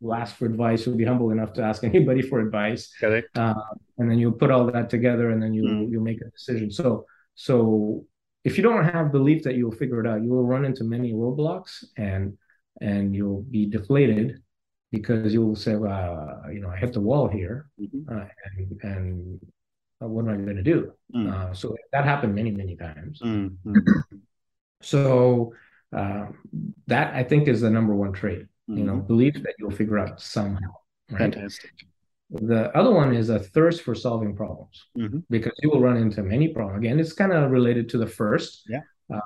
you'll 0.00 0.14
ask 0.14 0.36
for 0.36 0.44
advice. 0.44 0.84
You'll 0.84 0.96
be 0.96 1.04
humble 1.04 1.30
enough 1.30 1.54
to 1.54 1.62
ask 1.62 1.82
anybody 1.92 2.20
for 2.20 2.40
advice. 2.40 2.92
Correct. 3.00 3.36
Uh, 3.36 3.54
and 3.96 4.10
then 4.10 4.18
you'll 4.18 4.32
put 4.32 4.50
all 4.50 4.66
that 4.66 4.90
together, 4.90 5.30
and 5.30 5.42
then 5.42 5.54
you 5.54 5.62
mm. 5.62 5.90
you'll 5.90 6.04
make 6.04 6.20
a 6.20 6.30
decision. 6.30 6.70
So 6.70 7.06
so 7.34 8.04
if 8.44 8.56
you 8.58 8.62
don't 8.62 8.84
have 8.84 9.12
belief 9.12 9.44
that 9.44 9.54
you'll 9.54 9.72
figure 9.72 10.00
it 10.00 10.06
out, 10.06 10.22
you 10.22 10.30
will 10.30 10.44
run 10.44 10.66
into 10.66 10.84
many 10.84 11.14
roadblocks, 11.14 11.84
and 11.96 12.36
and 12.82 13.14
you'll 13.14 13.42
be 13.42 13.66
deflated 13.66 14.42
because 14.90 15.32
you'll 15.32 15.56
say, 15.56 15.76
well, 15.76 16.42
you 16.52 16.60
know, 16.60 16.70
I 16.70 16.76
hit 16.76 16.92
the 16.92 17.00
wall 17.00 17.28
here, 17.28 17.66
mm-hmm. 17.80 18.12
uh, 18.12 18.24
and 18.56 18.80
and 18.82 19.40
uh, 20.02 20.08
what 20.08 20.22
am 20.26 20.30
I 20.30 20.36
going 20.36 20.56
to 20.56 20.62
do? 20.62 20.92
Mm. 21.14 21.32
Uh, 21.32 21.54
so 21.54 21.76
that 21.92 22.04
happened 22.04 22.34
many 22.34 22.50
many 22.50 22.76
times. 22.76 23.20
Mm-hmm. 23.22 23.74
So 24.80 25.54
uh, 25.92 26.26
that 26.86 27.12
I 27.12 27.24
think 27.24 27.48
is 27.48 27.62
the 27.62 27.68
number 27.68 27.96
one 27.96 28.12
trait 28.12 28.46
mm-hmm. 28.68 28.78
you 28.78 28.84
know, 28.84 28.94
mm-hmm. 28.94 29.06
believe 29.06 29.42
that 29.42 29.54
you'll 29.58 29.70
figure 29.70 29.98
out 29.98 30.20
somehow. 30.20 30.72
Right? 31.10 31.18
Fantastic. 31.18 31.70
The 32.30 32.76
other 32.76 32.90
one 32.90 33.14
is 33.14 33.30
a 33.30 33.38
thirst 33.38 33.82
for 33.82 33.94
solving 33.94 34.36
problems 34.36 34.84
mm-hmm. 34.96 35.20
because 35.30 35.52
you 35.62 35.70
will 35.70 35.80
run 35.80 35.96
into 35.96 36.22
many 36.22 36.48
problems. 36.48 36.84
Again, 36.84 37.00
it's 37.00 37.14
kind 37.14 37.32
of 37.32 37.50
related 37.50 37.88
to 37.90 37.98
the 37.98 38.06
first. 38.06 38.64
Yeah. 38.68 38.80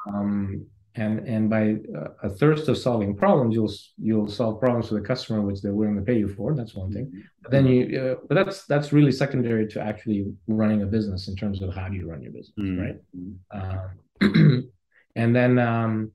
Um, 0.06 0.66
and 0.94 1.26
and 1.26 1.48
by 1.48 1.76
a 2.22 2.28
thirst 2.28 2.68
of 2.68 2.76
solving 2.76 3.16
problems, 3.16 3.54
you'll 3.54 3.72
you'll 3.98 4.28
solve 4.28 4.60
problems 4.60 4.88
for 4.88 4.94
the 4.94 5.00
customer, 5.00 5.40
which 5.40 5.62
they're 5.62 5.74
willing 5.74 5.96
to 5.96 6.02
pay 6.02 6.18
you 6.18 6.28
for. 6.28 6.54
That's 6.54 6.74
one 6.74 6.92
thing. 6.92 7.24
But 7.40 7.50
then 7.50 7.66
you, 7.66 7.98
uh, 7.98 8.24
but 8.28 8.34
that's 8.34 8.66
that's 8.66 8.92
really 8.92 9.12
secondary 9.12 9.66
to 9.68 9.80
actually 9.80 10.32
running 10.46 10.82
a 10.82 10.86
business 10.86 11.28
in 11.28 11.36
terms 11.36 11.62
of 11.62 11.74
how 11.74 11.88
do 11.88 11.96
you 11.96 12.10
run 12.10 12.22
your 12.22 12.32
business, 12.32 12.54
mm-hmm. 12.58 12.80
right? 12.80 13.90
Um, 14.20 14.70
and 15.16 15.34
then 15.34 15.58
um, 15.58 16.12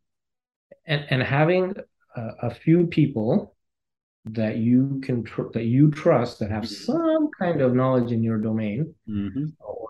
and 0.86 1.05
and 1.10 1.24
having 1.24 1.74
a, 2.15 2.53
few 2.53 2.88
people 2.88 3.55
that 4.25 4.57
you 4.57 5.00
can 5.03 5.24
tr- 5.24 5.51
that 5.53 5.65
you 5.65 5.91
trust 5.91 6.39
that 6.39 6.51
have 6.51 6.63
mm-hmm. 6.63 6.91
some 6.91 7.29
kind 7.38 7.62
of 7.62 7.74
knowledge 7.74 8.12
in 8.12 8.24
your 8.24 8.38
domain 8.38 8.93
mm-hmm. 9.10 9.46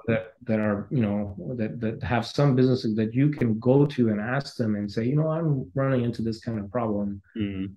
That 0.07 0.33
that 0.43 0.59
are 0.59 0.87
you 0.89 1.01
know 1.01 1.35
that 1.57 1.79
that 1.81 2.01
have 2.01 2.25
some 2.25 2.55
businesses 2.55 2.95
that 2.95 3.13
you 3.13 3.29
can 3.29 3.59
go 3.59 3.85
to 3.85 4.09
and 4.09 4.19
ask 4.21 4.55
them 4.55 4.75
and 4.75 4.89
say 4.89 5.03
you 5.05 5.15
know 5.15 5.29
i'm 5.29 5.69
running 5.75 6.03
into 6.03 6.21
this 6.21 6.39
kind 6.39 6.59
of 6.59 6.71
problem. 6.71 7.21
Mm-hmm. 7.37 7.73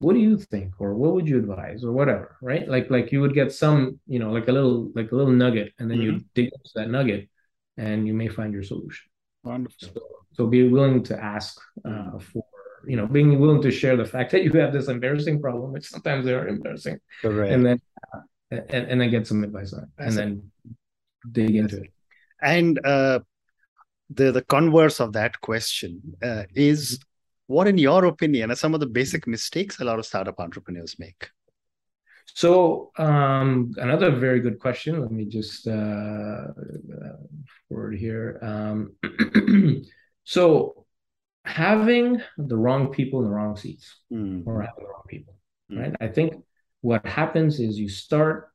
what 0.00 0.14
do 0.14 0.18
you 0.18 0.36
think 0.36 0.74
or 0.80 0.94
what 0.94 1.12
would 1.14 1.28
you 1.28 1.38
advise 1.38 1.84
or 1.84 1.92
whatever 1.92 2.36
right? 2.42 2.68
Like 2.68 2.90
like 2.90 3.12
you 3.12 3.20
would 3.20 3.34
get 3.34 3.52
some 3.52 4.00
you 4.06 4.18
know 4.18 4.30
like 4.32 4.48
a 4.48 4.52
little 4.52 4.90
like 4.94 5.12
a 5.12 5.14
little 5.14 5.32
nugget 5.32 5.72
and 5.78 5.90
then 5.90 6.00
you 6.00 6.12
mm-hmm. 6.12 6.26
dig 6.34 6.46
into 6.46 6.70
that 6.74 6.90
nugget 6.90 7.28
and 7.76 8.06
you 8.06 8.12
may 8.12 8.28
find 8.28 8.52
your 8.52 8.62
solution. 8.62 9.06
Wonderful. 9.44 9.88
So, 9.94 10.00
so 10.32 10.46
be 10.46 10.68
willing 10.68 11.02
to 11.04 11.18
ask 11.22 11.58
uh, 11.84 12.18
for 12.18 12.44
you 12.84 12.96
know 12.96 13.06
being 13.06 13.38
willing 13.38 13.62
to 13.62 13.70
share 13.70 13.96
the 13.96 14.04
fact 14.04 14.32
that 14.32 14.42
you 14.42 14.52
have 14.52 14.72
this 14.72 14.88
embarrassing 14.88 15.40
problem 15.40 15.72
which 15.72 15.86
sometimes 15.88 16.24
they 16.24 16.34
are 16.34 16.48
embarrassing. 16.48 16.98
Correct. 17.22 17.52
and 17.52 17.64
then 17.64 17.80
uh, 18.12 18.20
and, 18.50 18.88
and 18.90 19.00
then 19.00 19.10
get 19.10 19.26
some 19.26 19.44
advice 19.44 19.72
on 19.72 19.84
it. 19.84 19.88
And 19.98 20.16
then 20.16 20.50
dig 21.32 21.56
into 21.56 21.76
it 21.82 21.90
and 22.42 22.84
uh 22.84 23.18
the 24.10 24.32
the 24.32 24.42
converse 24.42 25.00
of 25.00 25.12
that 25.12 25.40
question 25.40 26.00
uh, 26.22 26.44
is 26.54 26.98
what 27.46 27.68
in 27.68 27.78
your 27.78 28.04
opinion 28.06 28.50
are 28.50 28.56
some 28.56 28.74
of 28.74 28.80
the 28.80 28.86
basic 28.86 29.26
mistakes 29.26 29.80
a 29.80 29.84
lot 29.84 29.98
of 29.98 30.06
startup 30.06 30.38
entrepreneurs 30.40 30.96
make 30.98 31.30
so 32.34 32.92
um, 32.96 33.72
another 33.76 34.10
very 34.10 34.40
good 34.40 34.58
question. 34.58 35.00
Let 35.00 35.10
me 35.10 35.24
just 35.24 35.66
uh, 35.66 35.70
uh 35.70 37.16
forward 37.68 37.96
here. 37.96 38.38
Um, 38.42 38.94
so 40.24 40.86
having 41.44 42.20
the 42.38 42.56
wrong 42.56 42.88
people 42.88 43.20
in 43.20 43.26
the 43.26 43.30
wrong 43.30 43.56
seats 43.56 43.96
mm. 44.12 44.46
or 44.46 44.62
having 44.62 44.84
the 44.84 44.88
wrong 44.88 45.04
people, 45.08 45.34
mm. 45.70 45.80
right? 45.80 45.94
I 46.00 46.08
think 46.08 46.34
what 46.82 47.04
happens 47.06 47.60
is 47.60 47.78
you 47.78 47.88
start, 47.88 48.50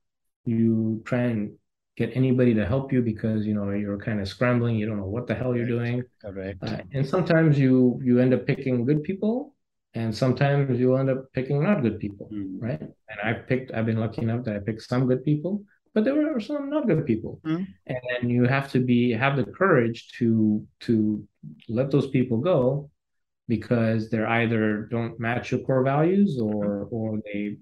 you 0.45 1.01
try 1.05 1.23
and 1.23 1.57
get 1.97 2.15
anybody 2.15 2.53
to 2.53 2.65
help 2.65 2.91
you 2.91 3.01
because 3.01 3.45
you 3.45 3.53
know 3.53 3.69
you're 3.71 3.97
kind 3.97 4.19
of 4.19 4.27
scrambling, 4.27 4.75
you 4.75 4.85
don't 4.85 4.97
know 4.97 5.05
what 5.05 5.27
the 5.27 5.35
hell 5.35 5.55
you're 5.55 5.67
doing. 5.67 6.03
Correct. 6.21 6.59
Uh, 6.61 6.77
and 6.93 7.07
sometimes 7.07 7.57
you 7.57 7.99
you 8.03 8.19
end 8.19 8.33
up 8.33 8.45
picking 8.45 8.85
good 8.85 9.03
people, 9.03 9.55
and 9.93 10.15
sometimes 10.15 10.79
you 10.79 10.95
end 10.95 11.09
up 11.09 11.31
picking 11.33 11.63
not 11.63 11.81
good 11.81 11.99
people, 11.99 12.29
mm. 12.31 12.57
right? 12.59 12.81
And 12.81 13.19
I 13.23 13.33
picked, 13.33 13.71
I've 13.73 13.85
been 13.85 13.99
lucky 13.99 14.21
enough 14.21 14.43
that 14.45 14.55
I 14.55 14.59
picked 14.59 14.81
some 14.81 15.07
good 15.07 15.23
people, 15.23 15.63
but 15.95 16.03
there 16.03 16.13
were 16.13 16.39
some 16.39 16.69
not 16.69 16.85
good 16.85 17.05
people 17.07 17.39
mm. 17.43 17.65
and 17.87 17.99
then 18.09 18.29
you 18.29 18.43
have 18.45 18.69
to 18.73 18.79
be 18.79 19.11
have 19.11 19.35
the 19.37 19.45
courage 19.45 20.11
to 20.19 20.63
to 20.81 21.25
let 21.69 21.89
those 21.89 22.09
people 22.09 22.37
go 22.37 22.91
because 23.47 24.09
they're 24.09 24.27
either 24.27 24.87
don't 24.91 25.19
match 25.19 25.51
your 25.51 25.61
core 25.61 25.83
values 25.83 26.39
or 26.39 26.87
or 26.91 27.19
they 27.25 27.57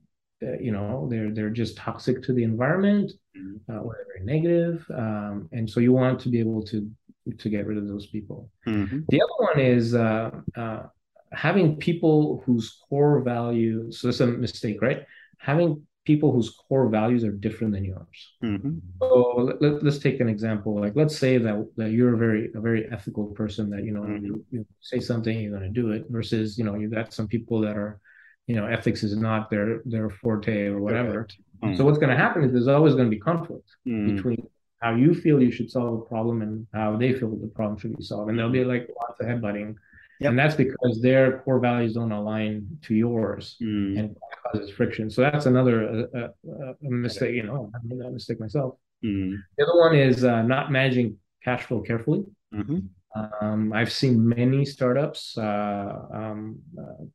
uh, 0.46 0.58
you 0.60 0.72
know 0.72 1.08
they're 1.10 1.32
they're 1.32 1.50
just 1.50 1.78
toxic 1.78 2.22
to 2.24 2.34
the 2.34 2.44
environment 2.44 3.12
mm. 3.38 3.60
uh, 3.70 3.80
or 3.80 3.96
they're 3.96 4.14
very 4.14 4.26
negative 4.26 4.86
um, 4.96 5.50
and 5.52 5.70
so 5.70 5.80
you 5.80 5.94
want 5.94 6.20
to 6.20 6.30
be 6.30 6.40
able 6.40 6.64
to 6.64 6.90
to 7.38 7.50
get 7.50 7.66
rid 7.66 7.78
of 7.78 7.88
those 7.88 8.08
people 8.08 8.50
mm-hmm. 8.68 9.00
the 9.10 9.22
other 9.22 9.38
one 9.38 9.60
is 9.60 9.96
uh, 9.96 10.32
uh 10.58 10.84
having 11.32 11.78
people 11.78 12.44
whose 12.46 12.80
core 12.88 13.22
value 13.22 13.92
so 13.92 14.10
it's 14.10 14.20
a 14.20 14.28
mistake 14.28 14.82
right 14.82 15.06
having 15.38 15.82
people 16.06 16.32
whose 16.32 16.50
core 16.50 16.90
values 16.90 17.24
are 17.24 17.32
different 17.32 17.74
than 17.74 17.86
yours. 17.86 18.34
Mm-hmm. 18.44 18.78
So 19.00 19.58
let, 19.62 19.84
us 19.84 20.00
take 20.00 20.20
an 20.20 20.28
example. 20.28 20.80
Like 20.80 20.96
let's 20.96 21.18
say 21.18 21.38
that, 21.38 21.70
that 21.78 21.92
you're 21.92 22.14
a 22.14 22.18
very 22.18 22.52
a 22.54 22.60
very 22.60 22.92
ethical 22.92 23.28
person 23.28 23.70
that 23.70 23.84
you 23.84 23.92
know 23.92 24.02
mm-hmm. 24.02 24.26
you, 24.26 24.46
you, 24.52 24.66
say 24.82 25.00
something 25.00 25.40
you're 25.40 25.58
going 25.58 25.74
to 25.74 25.82
do 25.82 25.92
it 25.92 26.06
versus 26.10 26.58
you 26.58 26.66
know 26.66 26.76
you 26.76 26.90
got 26.90 27.14
some 27.14 27.28
people 27.28 27.62
that 27.62 27.78
are 27.78 28.00
you 28.48 28.56
know 28.56 28.66
ethics 28.66 29.04
is 29.04 29.16
not 29.16 29.50
their 29.50 29.82
their 29.86 30.10
forte 30.10 30.68
or 30.68 30.82
whatever. 30.82 31.28
Mm-hmm. 31.64 31.76
So 31.76 31.86
what's 31.86 31.98
going 31.98 32.10
to 32.10 32.18
happen 32.18 32.44
is 32.44 32.52
there's 32.52 32.68
always 32.68 32.94
going 32.94 33.10
to 33.10 33.16
be 33.16 33.20
conflict 33.20 33.70
mm. 33.88 34.16
between 34.16 34.46
how 34.82 34.96
you 34.96 35.14
feel 35.14 35.42
you 35.42 35.52
should 35.52 35.72
solve 35.72 36.02
a 36.02 36.06
problem 36.06 36.42
and 36.42 36.68
how 36.74 36.98
they 36.98 37.14
feel 37.14 37.30
the 37.30 37.48
problem 37.48 37.80
should 37.80 37.96
be 37.96 38.04
solved. 38.04 38.30
And 38.30 38.38
there'll 38.38 38.52
be 38.52 38.66
like 38.66 38.90
lots 39.02 39.20
of 39.22 39.28
headbutting. 39.28 39.76
Yep. 40.20 40.30
And 40.30 40.40
that's 40.40 40.56
because 40.56 41.02
their 41.02 41.40
core 41.40 41.60
values 41.60 41.94
don't 41.94 42.12
align 42.12 42.68
to 42.84 42.94
yours 42.94 43.56
mm. 43.62 43.98
and 43.98 44.16
causes 44.46 44.70
friction. 44.70 45.10
So 45.10 45.22
that's 45.22 45.46
another 45.46 46.08
uh, 46.14 46.20
uh, 46.20 46.74
mistake. 46.82 47.34
You 47.34 47.44
know, 47.44 47.72
I 47.74 47.78
made 47.86 48.00
that 48.02 48.12
mistake 48.12 48.42
myself. 48.42 48.76
Mm. 49.04 49.38
The 49.58 49.64
other 49.64 49.80
one 49.80 49.96
is 49.96 50.26
uh, 50.26 50.42
not 50.42 50.72
managing 50.72 51.18
cash 51.44 51.64
flow 51.64 51.82
carefully. 51.82 52.24
Mm-hmm. 52.54 52.80
Um, 53.16 53.74
I've 53.74 53.92
seen 53.92 54.28
many 54.28 54.66
startups 54.66 55.38
uh, 55.38 56.00
um, 56.12 56.60
uh, 56.78 57.06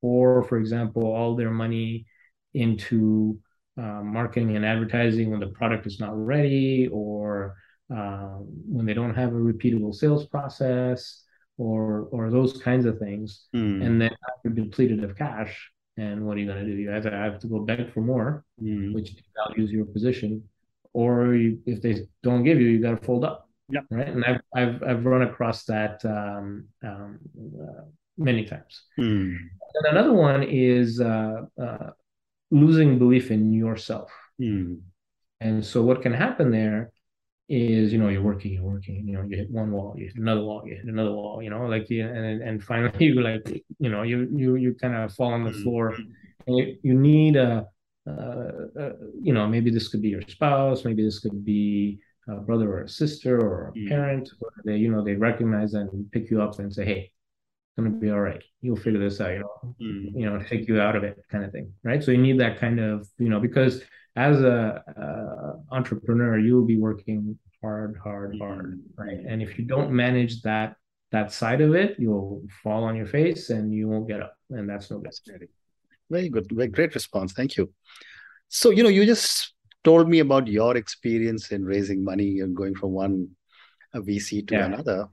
pour, 0.00 0.42
for 0.42 0.58
example, 0.58 1.04
all 1.04 1.36
their 1.36 1.50
money 1.50 2.06
into 2.54 3.38
uh, 3.78 4.02
marketing 4.02 4.56
and 4.56 4.64
advertising 4.64 5.30
when 5.30 5.40
the 5.40 5.48
product 5.48 5.86
is 5.86 6.00
not 6.00 6.16
ready 6.16 6.88
or 6.92 7.56
uh, 7.94 8.38
when 8.68 8.86
they 8.86 8.94
don't 8.94 9.14
have 9.14 9.30
a 9.30 9.36
repeatable 9.36 9.94
sales 9.94 10.26
process 10.26 11.22
or 11.58 12.08
or 12.10 12.30
those 12.30 12.60
kinds 12.62 12.86
of 12.86 12.98
things. 12.98 13.46
Mm. 13.54 13.84
and 13.84 14.00
then 14.00 14.10
you're 14.44 14.52
depleted 14.54 15.04
of 15.04 15.16
cash. 15.16 15.70
And 15.98 16.26
what 16.26 16.36
are 16.36 16.40
you 16.40 16.46
going 16.46 16.62
to 16.62 16.70
do? 16.70 16.76
You 16.76 16.94
either 16.94 17.10
have 17.10 17.38
to 17.38 17.46
go 17.46 17.60
beg 17.60 17.92
for 17.92 18.02
more 18.02 18.44
mm. 18.62 18.92
which 18.92 19.14
values 19.34 19.70
your 19.70 19.86
position 19.86 20.42
or 20.92 21.34
you, 21.34 21.58
if 21.66 21.80
they 21.80 22.06
don't 22.22 22.44
give 22.44 22.60
you 22.60 22.68
you 22.68 22.82
got 22.82 22.98
to 22.98 23.04
fold 23.04 23.24
up. 23.24 23.48
Yeah 23.68 23.80
right? 23.90 24.08
And 24.08 24.24
I've, 24.24 24.40
I've 24.54 24.82
i've 24.82 25.04
run 25.04 25.22
across 25.22 25.64
that 25.64 26.04
um, 26.04 26.68
um, 26.84 27.18
uh, 27.60 27.82
many 28.18 28.44
times 28.44 28.84
mm. 28.98 29.36
and 29.74 29.86
another 29.90 30.12
one 30.12 30.42
is 30.42 31.00
uh, 31.00 31.42
uh, 31.60 31.90
losing 32.50 32.98
belief 32.98 33.30
in 33.30 33.52
yourself. 33.52 34.10
Mm. 34.40 34.80
And 35.40 35.64
so 35.64 35.82
what 35.82 36.02
can 36.02 36.12
happen 36.12 36.50
there 36.50 36.90
is, 37.48 37.92
you 37.92 37.98
know, 37.98 38.08
you're 38.08 38.22
working, 38.22 38.52
you're 38.54 38.62
working, 38.62 39.06
you 39.06 39.14
know, 39.14 39.22
you 39.22 39.36
hit 39.36 39.50
one 39.50 39.70
wall, 39.70 39.94
you 39.96 40.06
hit 40.06 40.16
another 40.16 40.42
wall, 40.42 40.62
you 40.66 40.76
hit 40.76 40.84
another 40.84 41.12
wall, 41.12 41.42
you 41.42 41.50
know, 41.50 41.66
like, 41.66 41.88
yeah, 41.90 42.06
and 42.06 42.42
and 42.42 42.62
finally 42.62 42.92
you 43.04 43.20
like, 43.20 43.64
you 43.78 43.90
know, 43.90 44.02
you 44.02 44.28
you 44.34 44.56
you 44.56 44.74
kind 44.74 44.94
of 44.94 45.12
fall 45.14 45.32
on 45.32 45.44
the 45.44 45.50
hmm. 45.50 45.62
floor. 45.62 45.96
And 46.46 46.56
you, 46.56 46.76
you 46.82 46.94
need 46.94 47.34
a, 47.34 47.66
uh, 48.08 48.10
uh, 48.10 48.92
you 49.20 49.32
know, 49.32 49.48
maybe 49.48 49.70
this 49.70 49.88
could 49.88 50.00
be 50.00 50.10
your 50.10 50.22
spouse, 50.22 50.84
maybe 50.84 51.02
this 51.02 51.18
could 51.18 51.44
be 51.44 51.98
a 52.28 52.36
brother 52.36 52.72
or 52.72 52.82
a 52.82 52.88
sister 52.88 53.40
or 53.40 53.68
a 53.68 53.72
mm. 53.72 53.88
parent. 53.88 54.30
They, 54.64 54.76
you 54.76 54.92
know, 54.92 55.02
they 55.02 55.14
recognize 55.14 55.74
and 55.74 56.10
pick 56.12 56.30
you 56.30 56.40
up 56.40 56.56
and 56.60 56.72
say, 56.72 56.84
hey, 56.84 57.12
going 57.76 57.92
to 57.92 57.98
be 57.98 58.10
all 58.10 58.20
right. 58.20 58.42
You'll 58.62 58.76
figure 58.76 59.00
this 59.00 59.20
out. 59.20 59.32
You 59.32 59.38
know, 59.40 59.74
mm. 59.80 60.12
you 60.14 60.30
know, 60.30 60.42
take 60.42 60.66
you 60.66 60.80
out 60.80 60.96
of 60.96 61.04
it, 61.04 61.18
kind 61.30 61.44
of 61.44 61.52
thing, 61.52 61.72
right? 61.84 62.02
So 62.02 62.10
you 62.10 62.18
need 62.18 62.40
that 62.40 62.58
kind 62.58 62.80
of, 62.80 63.06
you 63.18 63.28
know, 63.28 63.40
because 63.40 63.82
as 64.16 64.40
a 64.42 64.82
uh, 64.98 65.74
entrepreneur, 65.74 66.38
you'll 66.38 66.64
be 66.64 66.78
working 66.78 67.38
hard, 67.62 67.98
hard, 68.02 68.34
mm. 68.34 68.38
hard, 68.40 68.80
right? 68.96 69.18
And 69.28 69.42
if 69.42 69.58
you 69.58 69.64
don't 69.64 69.92
manage 69.92 70.42
that 70.42 70.76
that 71.12 71.32
side 71.32 71.60
of 71.60 71.74
it, 71.74 71.96
you'll 71.98 72.42
fall 72.62 72.82
on 72.84 72.96
your 72.96 73.06
face 73.06 73.50
and 73.50 73.72
you 73.72 73.88
won't 73.88 74.08
get 74.08 74.20
up, 74.20 74.34
and 74.50 74.68
that's 74.68 74.90
no 74.90 74.98
good. 74.98 75.48
Very 76.10 76.28
good, 76.28 76.46
very 76.50 76.68
great 76.68 76.94
response. 76.94 77.32
Thank 77.32 77.56
you. 77.56 77.72
So 78.48 78.70
you 78.70 78.82
know, 78.82 78.88
you 78.88 79.04
just 79.04 79.54
told 79.84 80.08
me 80.08 80.20
about 80.20 80.46
your 80.48 80.76
experience 80.76 81.52
in 81.52 81.64
raising 81.64 82.02
money 82.02 82.40
and 82.40 82.56
going 82.56 82.74
from 82.74 82.90
one 82.90 83.28
VC 83.94 84.46
to 84.48 84.54
yeah. 84.54 84.66
another. 84.66 85.08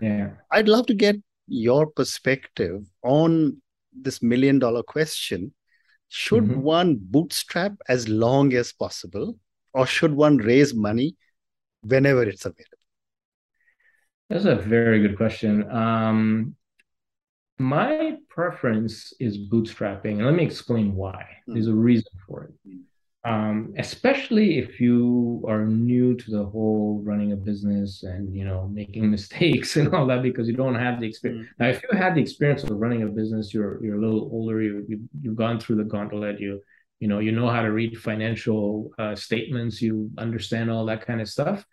Yeah, 0.00 0.30
I'd 0.50 0.68
love 0.68 0.86
to 0.86 0.94
get 0.94 1.16
your 1.50 1.86
perspective 1.86 2.82
on 3.02 3.60
this 3.92 4.22
million 4.22 4.58
dollar 4.58 4.82
question 4.82 5.52
should 6.08 6.44
mm-hmm. 6.44 6.62
one 6.62 6.98
bootstrap 7.00 7.72
as 7.88 8.08
long 8.08 8.54
as 8.54 8.72
possible 8.72 9.36
or 9.74 9.86
should 9.86 10.14
one 10.14 10.36
raise 10.38 10.72
money 10.72 11.16
whenever 11.82 12.22
it's 12.22 12.46
available 12.46 12.64
that's 14.28 14.44
a 14.44 14.54
very 14.54 15.00
good 15.00 15.16
question 15.16 15.68
um, 15.70 16.54
my 17.58 18.16
preference 18.28 19.12
is 19.18 19.36
bootstrapping 19.36 20.18
and 20.18 20.26
let 20.26 20.34
me 20.34 20.44
explain 20.44 20.94
why 20.94 21.14
mm-hmm. 21.14 21.54
there's 21.54 21.66
a 21.66 21.74
reason 21.74 22.12
for 22.26 22.44
it 22.44 22.54
mm 22.66 22.84
um, 23.24 23.74
especially 23.76 24.58
if 24.58 24.80
you 24.80 25.44
are 25.46 25.66
new 25.66 26.16
to 26.16 26.30
the 26.30 26.44
whole 26.44 27.02
running 27.04 27.32
a 27.32 27.36
business 27.36 28.02
and 28.02 28.34
you 28.34 28.44
know 28.44 28.68
making 28.72 29.10
mistakes 29.16 29.76
and 29.76 29.94
all 29.94 30.06
that 30.06 30.22
because 30.22 30.48
you 30.48 30.54
don't 30.54 30.74
have 30.74 31.00
the 31.00 31.06
experience. 31.06 31.46
Mm-hmm. 31.46 31.62
Now, 31.62 31.70
if 31.70 31.82
you 31.82 31.98
had 31.98 32.14
the 32.14 32.22
experience 32.22 32.64
of 32.64 32.70
running 32.70 33.02
a 33.02 33.06
business, 33.06 33.52
you're 33.52 33.82
you're 33.84 33.98
a 33.98 34.00
little 34.00 34.30
older. 34.32 34.62
You, 34.62 34.84
you 34.88 35.00
you've 35.20 35.36
gone 35.36 35.60
through 35.60 35.76
the 35.76 35.84
gauntlet. 35.84 36.40
You 36.40 36.62
you 36.98 37.08
know 37.08 37.18
you 37.18 37.32
know 37.32 37.48
how 37.48 37.60
to 37.60 37.70
read 37.70 37.98
financial 37.98 38.90
uh, 38.98 39.14
statements. 39.14 39.82
You 39.82 40.10
understand 40.16 40.70
all 40.70 40.86
that 40.86 41.06
kind 41.06 41.20
of 41.20 41.28
stuff. 41.28 41.64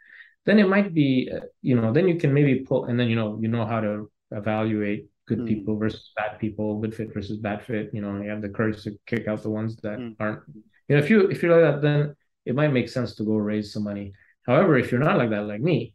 Then 0.46 0.60
it 0.60 0.68
might 0.68 0.94
be 0.94 1.32
uh, 1.34 1.46
you 1.62 1.80
know 1.80 1.94
then 1.94 2.10
you 2.10 2.18
can 2.18 2.34
maybe 2.34 2.60
pull 2.60 2.86
and 2.86 3.00
then 3.00 3.08
you 3.08 3.16
know 3.16 3.40
you 3.42 3.48
know 3.48 3.66
how 3.66 3.80
to 3.80 4.12
evaluate 4.32 5.08
good 5.28 5.40
mm. 5.40 5.48
people 5.48 5.78
versus 5.78 6.12
bad 6.16 6.40
people, 6.40 6.80
good 6.80 6.96
fit 6.96 7.14
versus 7.14 7.38
bad 7.38 7.64
fit. 7.64 7.90
You 7.94 8.02
know, 8.02 8.22
you 8.22 8.30
have 8.30 8.42
the 8.42 8.50
courage 8.50 8.84
to 8.84 8.98
kick 9.06 9.28
out 9.28 9.44
the 9.44 9.50
ones 9.50 9.76
that 9.78 10.00
mm. 10.00 10.16
aren't 10.20 10.42
you 10.88 10.96
know, 10.96 11.04
if 11.04 11.10
you 11.10 11.28
if 11.30 11.42
you're 11.42 11.60
like 11.60 11.74
that, 11.74 11.82
then 11.82 12.16
it 12.46 12.56
might 12.56 12.74
make 12.74 12.90
sense 12.90 13.16
to 13.16 13.24
go 13.24 13.36
raise 13.36 13.74
some 13.74 13.84
money. 13.84 14.14
However, 14.46 14.78
if 14.78 14.92
you're 14.92 15.02
not 15.02 15.18
like 15.18 15.32
that, 15.32 15.48
like 15.48 15.62
me, 15.62 15.94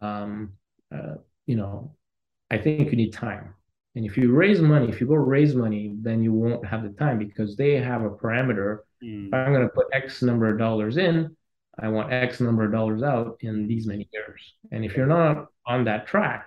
um, 0.00 0.52
uh, 0.94 1.16
you 1.46 1.56
know, 1.56 1.96
I 2.50 2.58
think 2.58 2.90
you 2.90 2.96
need 2.96 3.12
time. 3.12 3.54
And 3.96 4.06
if 4.06 4.16
you 4.16 4.32
raise 4.32 4.60
money, 4.60 4.88
if 4.88 5.00
you 5.00 5.08
go 5.08 5.14
raise 5.14 5.54
money, 5.54 5.96
then 6.00 6.22
you 6.22 6.32
won't 6.32 6.64
have 6.64 6.84
the 6.84 6.90
time 6.90 7.18
because 7.18 7.56
they 7.56 7.72
have 7.72 8.02
a 8.02 8.10
parameter. 8.10 8.80
Mm. 9.02 9.34
I'm 9.34 9.52
going 9.52 9.66
to 9.66 9.74
put 9.74 9.86
X 9.92 10.22
number 10.22 10.48
of 10.48 10.58
dollars 10.58 10.96
in. 10.96 11.36
I 11.80 11.88
want 11.88 12.12
X 12.12 12.40
number 12.40 12.64
of 12.64 12.72
dollars 12.72 13.02
out 13.02 13.38
in 13.40 13.66
these 13.66 13.86
many 13.86 14.08
years. 14.12 14.54
And 14.70 14.84
if 14.84 14.96
you're 14.96 15.06
not 15.06 15.46
on 15.66 15.84
that 15.84 16.06
track, 16.06 16.46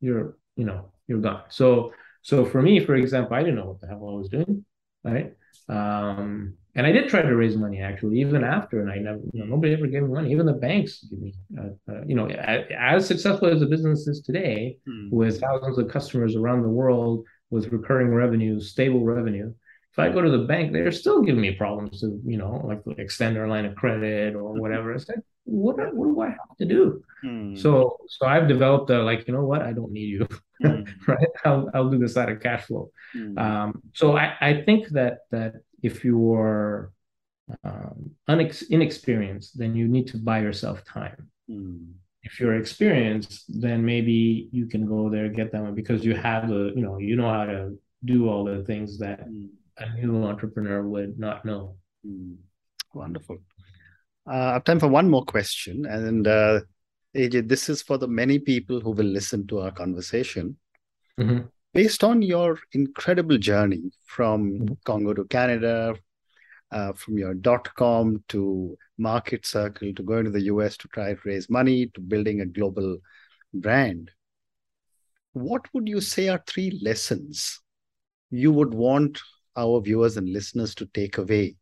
you're, 0.00 0.36
you 0.56 0.64
know, 0.64 0.92
you're 1.06 1.20
gone. 1.20 1.42
So, 1.48 1.92
so 2.22 2.44
for 2.44 2.60
me, 2.60 2.84
for 2.84 2.96
example, 2.96 3.36
I 3.36 3.40
didn't 3.40 3.56
know 3.56 3.66
what 3.66 3.80
the 3.80 3.86
hell 3.86 4.08
I 4.08 4.18
was 4.18 4.28
doing, 4.28 4.64
right? 5.04 5.34
Um, 5.68 6.54
and 6.74 6.86
I 6.86 6.92
did 6.92 7.08
try 7.08 7.20
to 7.20 7.36
raise 7.36 7.56
money 7.56 7.82
actually, 7.82 8.20
even 8.20 8.42
after, 8.42 8.80
and 8.80 8.90
I 8.90 8.96
never, 8.96 9.20
you 9.32 9.40
know, 9.40 9.46
nobody 9.46 9.74
ever 9.74 9.86
gave 9.86 10.02
me 10.02 10.08
money. 10.08 10.32
Even 10.32 10.46
the 10.46 10.54
banks 10.54 11.04
give 11.04 11.20
me, 11.20 11.34
uh, 11.58 11.92
uh, 11.92 12.02
you 12.06 12.14
know, 12.14 12.28
as, 12.28 12.64
as, 12.78 13.06
successful 13.06 13.48
as 13.48 13.60
the 13.60 13.66
business 13.66 14.06
is 14.06 14.22
today, 14.22 14.78
hmm. 14.86 15.08
with 15.10 15.40
thousands 15.40 15.76
of 15.76 15.88
customers 15.88 16.34
around 16.34 16.62
the 16.62 16.68
world, 16.68 17.24
with 17.50 17.70
recurring 17.72 18.08
revenue, 18.08 18.58
stable 18.58 19.04
revenue. 19.04 19.52
If 19.92 19.98
I 19.98 20.08
go 20.08 20.22
to 20.22 20.30
the 20.30 20.44
bank, 20.44 20.72
they're 20.72 20.90
still 20.90 21.20
giving 21.20 21.42
me 21.42 21.50
problems 21.50 22.00
to, 22.00 22.18
you 22.24 22.38
know, 22.38 22.62
like 22.64 22.80
extend 22.98 23.36
their 23.36 23.48
line 23.48 23.66
of 23.66 23.74
credit 23.74 24.34
or 24.34 24.54
whatever. 24.54 24.94
It's 24.94 25.06
like, 25.06 25.18
what, 25.44 25.76
what 25.94 26.06
do 26.06 26.20
I 26.22 26.28
have 26.28 26.56
to 26.58 26.64
do? 26.64 27.04
Hmm. 27.20 27.54
So, 27.54 27.98
so 28.08 28.26
I've 28.26 28.48
developed 28.48 28.88
a 28.88 29.02
like, 29.02 29.28
you 29.28 29.34
know 29.34 29.44
what, 29.44 29.60
I 29.60 29.74
don't 29.74 29.92
need 29.92 30.08
you, 30.08 30.26
hmm. 30.62 30.84
right? 31.06 31.28
I'll, 31.44 31.70
I'll 31.74 31.90
do 31.90 31.98
this 31.98 32.16
out 32.16 32.30
of 32.30 32.40
cash 32.40 32.64
flow. 32.64 32.90
Hmm. 33.12 33.36
Um, 33.36 33.82
so 33.92 34.16
I, 34.16 34.34
I 34.40 34.62
think 34.62 34.88
that 34.90 35.18
that 35.30 35.56
if 35.82 36.04
you 36.04 36.32
are 36.34 36.92
um, 37.64 38.10
unex- 38.28 38.70
inexperienced, 38.70 39.58
then 39.58 39.74
you 39.74 39.88
need 39.88 40.06
to 40.08 40.16
buy 40.18 40.40
yourself 40.40 40.84
time. 40.84 41.28
Mm. 41.50 41.92
If 42.22 42.38
you're 42.38 42.56
experienced, 42.56 43.44
then 43.48 43.84
maybe 43.84 44.48
you 44.52 44.66
can 44.66 44.86
go 44.86 45.10
there 45.10 45.28
get 45.28 45.50
them 45.50 45.74
because 45.74 46.04
you 46.04 46.14
have 46.14 46.48
the, 46.48 46.72
you 46.76 46.82
know, 46.82 46.98
you 46.98 47.16
know 47.16 47.28
how 47.28 47.44
to 47.46 47.76
do 48.04 48.28
all 48.28 48.44
the 48.44 48.62
things 48.64 48.98
that 48.98 49.28
mm. 49.28 49.48
a 49.78 49.92
new 49.94 50.24
entrepreneur 50.24 50.82
would 50.86 51.18
not 51.18 51.44
know. 51.44 51.76
Mm. 52.06 52.36
Wonderful. 52.94 53.38
Uh, 54.30 54.34
I 54.34 54.52
have 54.52 54.64
time 54.64 54.78
for 54.78 54.86
one 54.86 55.10
more 55.10 55.24
question, 55.24 55.84
and 55.84 56.28
uh, 56.28 56.60
AJ, 57.16 57.48
this 57.48 57.68
is 57.68 57.82
for 57.82 57.98
the 57.98 58.06
many 58.06 58.38
people 58.38 58.80
who 58.80 58.92
will 58.92 59.06
listen 59.06 59.48
to 59.48 59.58
our 59.60 59.72
conversation. 59.72 60.56
Mm-hmm 61.18 61.48
based 61.74 62.04
on 62.04 62.22
your 62.22 62.58
incredible 62.72 63.38
journey 63.38 63.90
from 64.04 64.52
mm-hmm. 64.52 64.74
Congo 64.84 65.14
to 65.14 65.24
Canada, 65.24 65.94
uh, 66.70 66.92
from 66.92 67.18
your 67.18 67.34
dot 67.34 67.74
com 67.74 68.22
to 68.28 68.76
Marketcircle 68.98 69.94
to 69.96 70.02
going 70.02 70.24
to 70.24 70.30
the 70.30 70.42
US 70.42 70.76
to 70.78 70.88
try 70.88 71.12
to 71.12 71.20
raise 71.24 71.50
money 71.50 71.86
to 71.94 72.00
building 72.00 72.40
a 72.40 72.46
global 72.46 72.98
brand, 73.52 74.10
what 75.32 75.62
would 75.72 75.88
you 75.88 76.00
say 76.00 76.28
are 76.28 76.42
three 76.46 76.78
lessons 76.82 77.60
you 78.30 78.52
would 78.52 78.72
want 78.72 79.20
our 79.56 79.80
viewers 79.80 80.16
and 80.16 80.28
listeners 80.28 80.74
to 80.74 80.86
take 80.86 81.18
away 81.18 81.56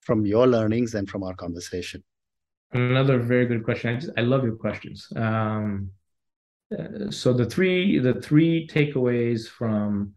from 0.00 0.24
your 0.24 0.46
learnings 0.46 0.94
and 0.94 1.08
from 1.08 1.22
our 1.22 1.34
conversation? 1.34 2.02
Another 2.72 3.18
very 3.18 3.46
good 3.46 3.64
question. 3.64 3.96
I, 3.96 4.00
just, 4.00 4.12
I 4.16 4.22
love 4.22 4.44
your 4.44 4.56
questions. 4.56 5.08
Um, 5.16 5.90
uh, 6.76 7.10
so 7.10 7.32
the 7.32 7.46
three 7.46 7.98
the 7.98 8.14
three 8.20 8.66
takeaways 8.68 9.48
from 9.48 10.14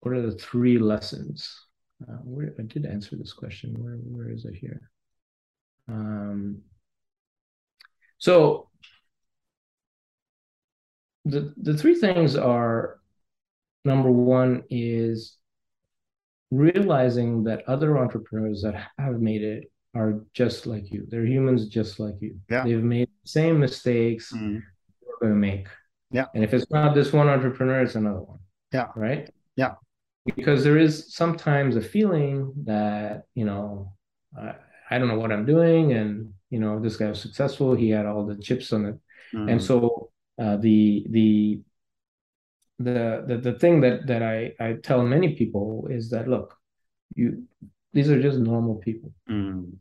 what 0.00 0.14
are 0.14 0.22
the 0.22 0.36
three 0.36 0.78
lessons? 0.78 1.66
Uh, 2.06 2.18
where 2.24 2.52
I 2.58 2.62
did 2.62 2.86
answer 2.86 3.16
this 3.16 3.32
question. 3.32 3.74
Where 3.82 3.96
where 3.96 4.30
is 4.30 4.44
it 4.44 4.54
here? 4.54 4.90
Um, 5.88 6.62
so 8.18 8.68
the 11.24 11.54
the 11.56 11.76
three 11.76 11.94
things 11.94 12.36
are 12.36 13.00
number 13.84 14.10
one 14.10 14.62
is 14.70 15.38
realizing 16.50 17.44
that 17.44 17.68
other 17.68 17.98
entrepreneurs 17.98 18.62
that 18.62 18.90
have 18.98 19.20
made 19.20 19.42
it 19.42 19.72
are 19.94 20.20
just 20.32 20.66
like 20.66 20.90
you. 20.92 21.06
They're 21.08 21.26
humans 21.26 21.68
just 21.68 22.00
like 22.00 22.14
you. 22.20 22.36
Yeah. 22.50 22.64
They've 22.64 22.82
made 22.82 23.08
the 23.22 23.28
same 23.28 23.58
mistakes 23.60 24.32
Mm. 24.32 24.62
you're 25.02 25.18
going 25.20 25.32
to 25.32 25.38
make. 25.38 25.68
Yeah. 26.10 26.26
And 26.34 26.42
if 26.44 26.52
it's 26.54 26.70
not 26.70 26.94
this 26.94 27.12
one 27.12 27.28
entrepreneur, 27.28 27.80
it's 27.82 27.94
another 27.94 28.22
one. 28.22 28.40
Yeah. 28.72 28.88
Right. 28.96 29.30
Yeah. 29.56 29.74
Because 30.36 30.64
there 30.64 30.78
is 30.78 31.14
sometimes 31.14 31.76
a 31.76 31.82
feeling 31.82 32.52
that 32.64 33.22
you 33.34 33.44
know, 33.44 33.92
I, 34.36 34.54
I 34.90 34.98
don't 34.98 35.08
know 35.08 35.18
what 35.18 35.32
I'm 35.32 35.44
doing, 35.46 35.92
and 35.92 36.32
you 36.50 36.58
know, 36.60 36.80
this 36.80 36.96
guy 36.96 37.08
was 37.08 37.20
successful. 37.20 37.74
He 37.74 37.90
had 37.90 38.06
all 38.06 38.24
the 38.26 38.36
chips 38.36 38.72
on 38.72 38.86
it, 38.86 38.96
Mm. 39.34 39.50
and 39.52 39.62
so 39.62 40.10
uh, 40.38 40.56
the 40.56 41.06
the 41.10 41.60
the 42.78 43.24
the 43.28 43.36
the 43.38 43.58
thing 43.58 43.80
that 43.82 44.06
that 44.06 44.22
I 44.22 44.52
I 44.60 44.74
tell 44.82 45.02
many 45.02 45.34
people 45.34 45.88
is 45.90 46.10
that 46.10 46.26
look, 46.28 46.56
you 47.14 47.44
these 47.92 48.10
are 48.10 48.20
just 48.20 48.38
normal 48.38 48.76
people 48.76 49.12
Mm. 49.28 49.76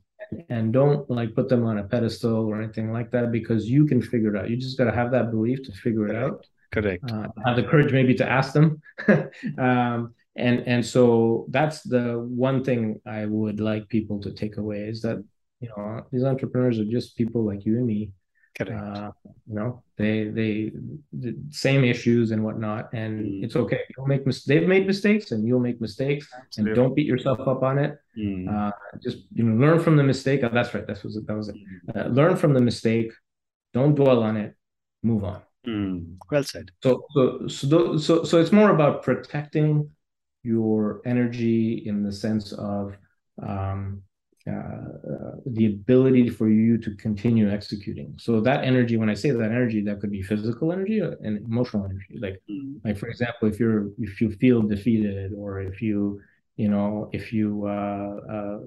And 0.49 0.73
don't 0.73 1.09
like 1.09 1.35
put 1.35 1.49
them 1.49 1.65
on 1.65 1.77
a 1.77 1.83
pedestal 1.83 2.45
or 2.45 2.61
anything 2.61 2.91
like 2.91 3.11
that 3.11 3.31
because 3.31 3.69
you 3.69 3.85
can 3.85 4.01
figure 4.01 4.35
it 4.35 4.39
out. 4.39 4.49
You 4.49 4.57
just 4.57 4.77
got 4.77 4.85
to 4.85 4.91
have 4.91 5.11
that 5.11 5.31
belief 5.31 5.63
to 5.63 5.71
figure 5.71 6.07
it 6.07 6.15
out. 6.15 6.45
Correct. 6.71 7.03
Uh, 7.11 7.27
have 7.45 7.55
the 7.55 7.63
courage 7.63 7.93
maybe 7.93 8.15
to 8.15 8.29
ask 8.29 8.53
them. 8.53 8.81
um, 9.57 10.13
and 10.35 10.67
and 10.67 10.85
so 10.85 11.45
that's 11.49 11.81
the 11.81 12.19
one 12.19 12.63
thing 12.63 12.99
I 13.05 13.25
would 13.25 13.59
like 13.59 13.87
people 13.89 14.19
to 14.21 14.31
take 14.31 14.57
away 14.57 14.81
is 14.81 15.01
that 15.03 15.23
you 15.59 15.69
know 15.69 16.03
these 16.11 16.23
entrepreneurs 16.23 16.79
are 16.79 16.85
just 16.85 17.15
people 17.15 17.45
like 17.45 17.65
you 17.65 17.77
and 17.77 17.85
me. 17.85 18.11
Correct. 18.57 18.79
Uh, 18.97 19.11
you 19.49 19.55
know 19.55 19.81
they 19.97 20.25
they 20.25 20.71
the 21.11 21.35
same 21.49 21.83
issues 21.83 22.29
and 22.31 22.43
whatnot, 22.43 22.93
and 22.93 23.13
Mm. 23.19 23.43
it's 23.43 23.55
okay. 23.55 23.81
You'll 23.97 24.05
make 24.07 24.25
mis- 24.27 24.43
they've 24.45 24.67
made 24.67 24.85
mistakes, 24.85 25.31
and 25.31 25.47
you'll 25.47 25.59
make 25.69 25.81
mistakes, 25.81 26.29
Absolutely. 26.31 26.71
and 26.71 26.75
don't 26.75 26.95
beat 26.95 27.07
yourself 27.07 27.39
up 27.53 27.63
on 27.63 27.77
it 27.79 27.97
Mm. 28.17 28.47
uh, 28.53 28.71
just 29.01 29.17
you 29.33 29.43
know 29.43 29.55
learn 29.65 29.79
from 29.79 29.95
the 29.97 30.03
mistake 30.03 30.41
oh, 30.43 30.49
that's 30.53 30.71
right 30.75 30.85
that 30.85 31.03
was 31.03 31.15
it 31.15 31.25
that 31.27 31.35
was 31.35 31.49
it 31.49 31.55
uh, 31.95 32.07
learn 32.19 32.35
from 32.37 32.53
the 32.53 32.61
mistake 32.61 33.11
don't 33.73 33.95
dwell 33.95 34.21
on 34.21 34.37
it 34.37 34.55
move 35.01 35.23
on 35.23 35.41
Mm. 35.65 36.17
Well 36.29 36.43
said. 36.43 36.69
so 36.83 37.05
so 37.15 37.47
so 37.47 37.67
tho- 37.67 37.97
so, 37.97 38.23
so 38.23 38.33
it's 38.41 38.51
more 38.51 38.71
about 38.77 39.01
protecting 39.01 39.89
your 40.43 41.01
energy 41.05 41.87
in 41.89 42.03
the 42.03 42.11
sense 42.11 42.51
of 42.51 42.95
um, 43.41 44.03
uh, 44.47 44.51
uh, 44.51 45.35
the 45.45 45.67
ability 45.67 46.29
for 46.29 46.49
you 46.49 46.77
to 46.77 46.93
continue 46.95 47.49
executing 47.49 48.13
so 48.17 48.41
that 48.41 48.63
energy 48.65 48.97
when 48.97 49.09
i 49.09 49.13
say 49.13 49.31
that 49.31 49.43
energy 49.43 49.81
that 49.81 50.01
could 50.01 50.11
be 50.11 50.21
physical 50.21 50.71
energy 50.73 50.99
and 50.99 51.37
emotional 51.45 51.85
energy 51.85 52.17
like 52.19 52.41
Mm. 52.49 52.79
like 52.83 52.97
for 52.97 53.07
example 53.07 53.47
if 53.47 53.59
you're 53.59 53.91
if 53.99 54.19
you 54.19 54.31
feel 54.31 54.61
defeated 54.61 55.31
or 55.37 55.61
if 55.61 55.81
you 55.81 56.19
you 56.57 56.69
know 56.69 57.09
if 57.13 57.31
you 57.31 57.65
uh, 57.65 58.15
uh 58.35 58.59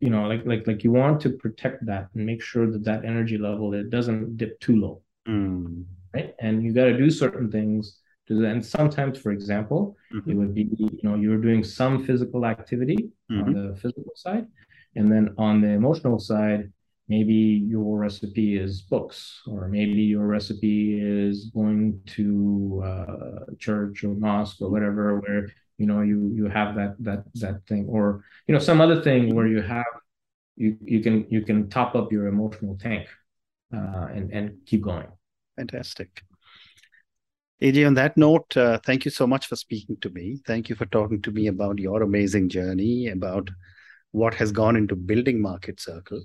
you 0.00 0.10
know 0.10 0.26
like 0.26 0.44
like 0.46 0.66
like 0.66 0.84
you 0.84 0.92
want 0.92 1.20
to 1.20 1.30
protect 1.30 1.84
that 1.86 2.08
and 2.14 2.24
make 2.24 2.42
sure 2.42 2.70
that 2.70 2.84
that 2.84 3.04
energy 3.04 3.38
level 3.38 3.74
it 3.74 3.90
doesn't 3.90 4.36
dip 4.36 4.58
too 4.60 4.76
low 4.76 5.02
Mm. 5.28 5.84
right 6.14 6.34
and 6.38 6.62
you 6.62 6.72
got 6.72 6.84
to 6.84 6.96
do 6.96 7.10
certain 7.10 7.50
things 7.50 7.98
and 8.28 8.64
sometimes 8.64 9.18
for 9.18 9.32
example 9.32 9.96
it 10.26 10.34
Mhm. 10.34 10.38
would 10.38 10.54
be 10.54 10.68
you 10.78 11.00
know 11.02 11.14
you're 11.14 11.38
doing 11.40 11.62
some 11.64 12.04
physical 12.04 12.44
activity 12.46 13.10
on 13.36 13.52
Mhm. 13.52 13.54
the 13.54 13.76
physical 13.80 14.12
side 14.14 14.46
and 14.96 15.10
then 15.12 15.34
on 15.38 15.60
the 15.60 15.68
emotional 15.68 16.18
side 16.18 16.72
maybe 17.08 17.34
your 17.74 17.98
recipe 17.98 18.56
is 18.58 18.82
books 18.82 19.40
or 19.46 19.68
maybe 19.68 20.02
your 20.02 20.26
recipe 20.26 20.98
is 21.00 21.50
going 21.54 22.00
to 22.06 22.82
uh, 22.84 23.44
church 23.58 24.02
or 24.04 24.14
mosque 24.14 24.60
or 24.60 24.68
whatever 24.70 25.20
where 25.20 25.46
you 25.78 25.86
know 25.86 26.00
you 26.00 26.32
you 26.34 26.46
have 26.48 26.74
that 26.74 26.96
that 26.98 27.22
that 27.34 27.64
thing 27.68 27.86
or 27.88 28.24
you 28.46 28.52
know 28.54 28.58
some 28.58 28.80
other 28.80 29.00
thing 29.02 29.34
where 29.34 29.46
you 29.46 29.62
have 29.62 29.86
you 30.56 30.76
you 30.84 31.00
can 31.00 31.26
you 31.30 31.42
can 31.42 31.68
top 31.68 31.94
up 31.94 32.10
your 32.10 32.26
emotional 32.26 32.76
tank 32.78 33.06
uh, 33.74 34.06
and 34.14 34.32
and 34.32 34.56
keep 34.66 34.82
going 34.82 35.06
Fantastic. 35.56 36.22
AJ, 37.62 37.86
on 37.86 37.94
that 37.94 38.16
note, 38.18 38.54
uh, 38.56 38.78
thank 38.84 39.04
you 39.06 39.10
so 39.10 39.26
much 39.26 39.46
for 39.46 39.56
speaking 39.56 39.96
to 40.02 40.10
me. 40.10 40.38
Thank 40.46 40.68
you 40.68 40.76
for 40.76 40.84
talking 40.86 41.22
to 41.22 41.30
me 41.30 41.46
about 41.46 41.78
your 41.78 42.02
amazing 42.02 42.50
journey, 42.50 43.08
about 43.08 43.48
what 44.12 44.34
has 44.34 44.52
gone 44.52 44.76
into 44.76 44.94
building 44.94 45.38
Marketcircle. 45.42 46.20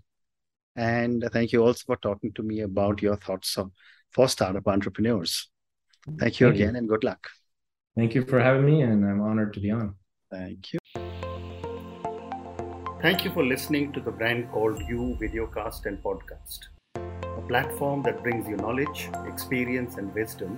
And 0.76 1.28
thank 1.32 1.54
you 1.54 1.64
also 1.64 1.84
for 1.86 1.96
talking 1.98 2.34
to 2.34 2.44
me 2.44 2.62
about 2.62 3.02
your 3.02 3.16
thoughts 3.16 3.58
of, 3.58 3.72
for 4.12 4.28
startup 4.28 4.68
entrepreneurs. 4.68 5.50
Thank 6.20 6.40
you 6.40 6.48
Thank 6.48 6.60
you. 6.60 6.66
again 6.66 6.76
and 6.76 6.90
good 6.90 7.04
luck. 7.04 7.28
thank 7.96 8.16
you 8.16 8.26
for 8.26 8.40
having 8.40 8.66
me 8.66 8.82
and 8.82 9.06
i'm 9.06 9.22
honored 9.22 9.54
to 9.54 9.60
be 9.60 9.70
on 9.70 9.94
Thank 10.32 10.72
you. 10.74 10.80
Thank 13.02 13.26
you 13.26 13.32
for 13.32 13.44
listening 13.44 13.92
to 13.94 14.00
the 14.00 14.12
brand 14.12 14.50
called 14.52 14.82
You 14.88 15.18
Videocast 15.22 15.88
and 15.88 16.02
Podcast, 16.02 16.60
a 16.96 17.42
platform 17.50 18.02
that 18.04 18.24
brings 18.24 18.48
you 18.48 18.56
knowledge, 18.56 19.10
experience, 19.28 19.98
and 19.98 20.14
wisdom 20.16 20.58